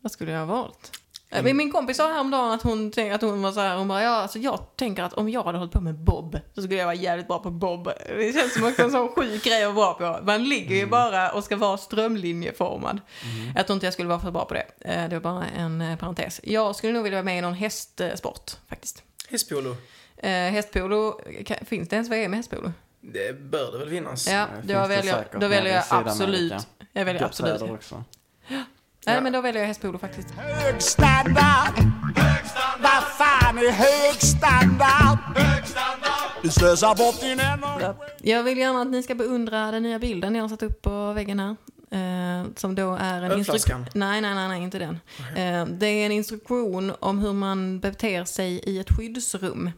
[0.00, 0.92] vad skulle jag ha valt?
[1.30, 1.56] Eh, Mm.
[1.56, 4.10] Min kompis sa häromdagen att hon, tänk, att hon var så här, hon bara, ja,
[4.10, 6.94] alltså jag tänker att om jag hade hållit på med bob så skulle jag vara
[6.94, 7.88] jävligt bra på bob.
[8.08, 10.24] Det känns som också en sån sjuk grej att vara på.
[10.24, 13.00] Man ligger ju bara och ska vara strömlinjeformad.
[13.56, 14.64] Jag tror inte jag skulle vara för bra på det.
[14.80, 16.40] Eh, Det var bara en eh, parentes.
[16.44, 19.02] Jag skulle nog vilja vara med i någon hästsport faktiskt.
[19.30, 19.76] Hästpolo.
[20.16, 21.20] Eh, hästpolo,
[21.66, 22.72] finns det ens VM i hästpolo?
[23.00, 24.28] Det bör det väl finnas.
[24.30, 26.54] Ja, då väljer, då väljer jag absolut.
[26.92, 27.62] Jag väljer absolut.
[27.62, 28.04] också.
[29.08, 30.30] Nej, men då väljer jag hästpolo faktiskt.
[30.30, 31.74] Hög standard.
[32.82, 35.18] Vad fan är hög standard?
[36.42, 37.94] Du slösar bort din energi.
[38.22, 41.12] Jag vill gärna att ni ska beundra den nya bilden jag har satt upp på
[41.12, 41.56] väggen här.
[41.90, 43.86] Eh, som då är en instruktion.
[43.94, 45.00] Nej, nej, nej, nej, inte den.
[45.36, 49.70] Eh, det är en instruktion om hur man beter sig i ett skyddsrum.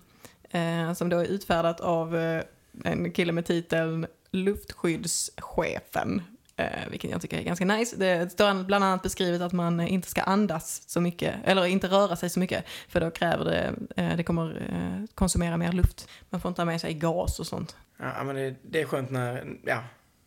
[0.50, 2.42] Eh, som då är utfärdat av eh,
[2.84, 6.22] en kille med titeln luftskyddschefen.
[6.60, 7.96] Eh, vilket jag tycker är ganska nice.
[7.96, 12.16] Det står bland annat beskrivet att man inte ska andas så mycket, eller inte röra
[12.16, 12.64] sig så mycket.
[12.88, 16.08] För då kräver det, eh, det kommer eh, konsumera mer luft.
[16.30, 17.76] Man får inte ha med sig gas och sånt.
[17.98, 19.82] Ja, men det, det är skönt när, ja,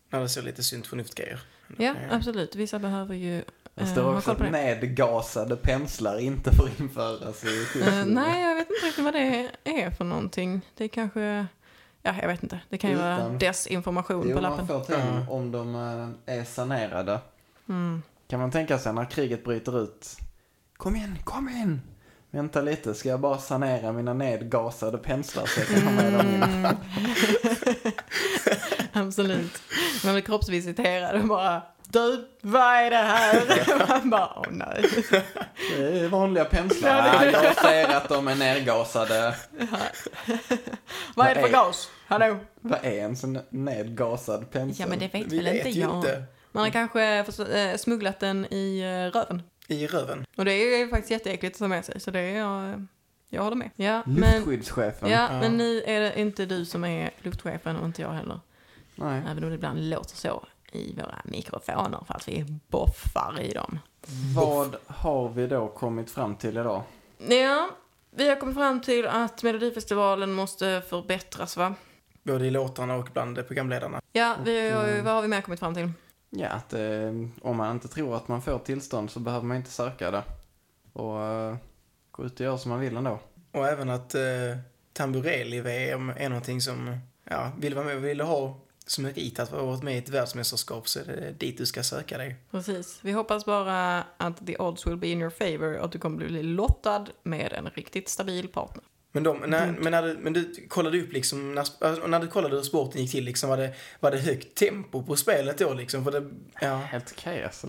[0.09, 1.39] när det ser lite sunt förnuft-grejer.
[1.77, 2.55] Ja, absolut.
[2.55, 3.43] Vissa behöver ju
[3.75, 8.07] Det står också att nedgasade penslar inte får införas i skyddsrummet.
[8.07, 10.61] nej, jag vet inte riktigt vad det är för någonting.
[10.77, 11.47] Det är kanske,
[12.04, 12.60] ja jag vet inte.
[12.70, 14.68] Det kan ju vara Utan- desinformation Jo, på man lappen.
[14.68, 15.32] får till Ja.
[15.34, 15.76] om de
[16.26, 17.20] eh, är sanerade.
[17.70, 18.01] Mm.
[18.28, 20.18] Kan man tänka sig när kriget bryter ut.
[20.78, 21.82] Kom in, kom in!
[22.32, 26.28] Vänta lite, ska jag bara sanera mina nedgasade penslar så jag kan ha med dem
[26.28, 26.43] in?
[26.43, 26.76] Mm.
[28.93, 29.62] Absolut.
[30.04, 31.62] Man blir kroppsvisiterad och bara
[31.94, 33.88] du, vad är det här?
[33.89, 34.86] Man bara, åh nej.
[35.78, 36.89] Det är vanliga penslar.
[36.89, 39.36] Ja, Ja, jag ser att de är nergasade.
[41.16, 41.89] Vad är det för gas?
[42.08, 42.38] Hallå?
[42.62, 44.82] Vad är en sån nedgasad pensel?
[44.84, 45.96] Ja men det vet Vi väl vet inte jag.
[45.98, 46.24] inte.
[46.52, 47.04] Man har kanske
[47.60, 49.41] eh, smugglat den i eh, röven.
[49.68, 50.26] I röven.
[50.38, 52.88] Och det är ju faktiskt jätteäckligt att ta med sig, så det är jag,
[53.30, 53.70] jag håller med.
[53.76, 55.10] Ja, men, Luftskyddschefen.
[55.10, 58.39] ja, men nu är det inte du som är luftchefen och inte jag heller.
[58.96, 59.22] Nej.
[59.32, 63.80] Även om det ibland låter så i våra mikrofoner för att vi boffar i dem.
[64.36, 66.84] Vad har vi då kommit fram till idag?
[67.28, 67.69] Ja,
[68.11, 71.76] vi har kommit fram till att Melodifestivalen måste förbättras va?
[72.24, 74.01] Både i låtarna och bland programledarna.
[74.11, 75.91] Ja, vi ju- eh, vad har vi mer kommit fram till?
[76.30, 76.82] Ja, att eh,
[77.41, 80.24] om man inte tror att man får tillstånd så behöver man inte söka det.
[80.93, 81.55] Och eh,
[82.11, 83.19] gå ut och göra som man vill ändå.
[83.51, 84.21] Och även att eh,
[84.93, 86.97] Tamburelli-VM är någonting som,
[87.30, 88.55] ja, vill vara med vill du ha
[88.86, 92.17] som merit att vara med i ett världsmästerskap så är det dit du ska söka
[92.17, 92.36] dig.
[92.51, 92.99] Precis.
[93.01, 96.25] Vi hoppas bara att the odds will be in your favor och att du kommer
[96.25, 98.84] bli lottad med en riktigt stabil partner.
[99.11, 102.27] Men, de, när, men, när du, men du kollade upp liksom, när, alltså, när du
[102.27, 105.73] kollade hur sporten gick till, liksom, var, det, var det högt tempo på spelet då
[105.73, 106.03] liksom?
[106.03, 106.29] För det,
[106.61, 106.75] ja.
[106.75, 107.67] Helt okej alltså.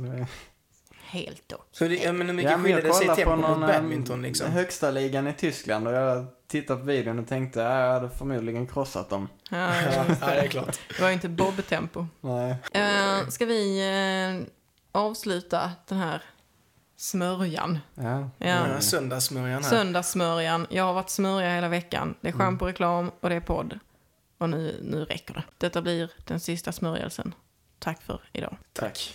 [1.14, 1.18] Det...
[1.20, 1.68] Helt dock.
[1.72, 3.36] Så det, ja, men hur mycket Ja, jag skiljer det sig i kollade tempo på
[3.36, 4.50] mot någon eh, badminton liksom?
[4.52, 8.66] högsta ligan i Tyskland och jag tittade på videon och tänkte att jag hade förmodligen
[8.66, 9.28] krossat dem.
[9.50, 10.78] Ja, Ja, just ja, det är klart.
[10.88, 12.06] Det var ju inte bobtempo.
[12.20, 12.50] Nej.
[12.76, 13.80] Uh, ska vi
[14.42, 14.46] eh,
[15.00, 16.22] avsluta den här
[16.96, 17.78] smörjan?
[17.94, 18.30] Ja.
[18.38, 18.68] Ja.
[18.68, 19.70] Ja, söndagssmörjan här.
[19.70, 20.66] Söndagssmörjan.
[20.70, 22.14] Jag har varit smörja hela veckan.
[22.20, 22.46] Det är Mm.
[22.46, 23.78] schampo, reklam och det är podd.
[24.38, 25.42] Och nu, nu räcker det.
[25.58, 27.34] Detta blir den sista smörjelsen.
[27.78, 28.56] Tack för idag.
[28.72, 29.14] Tack.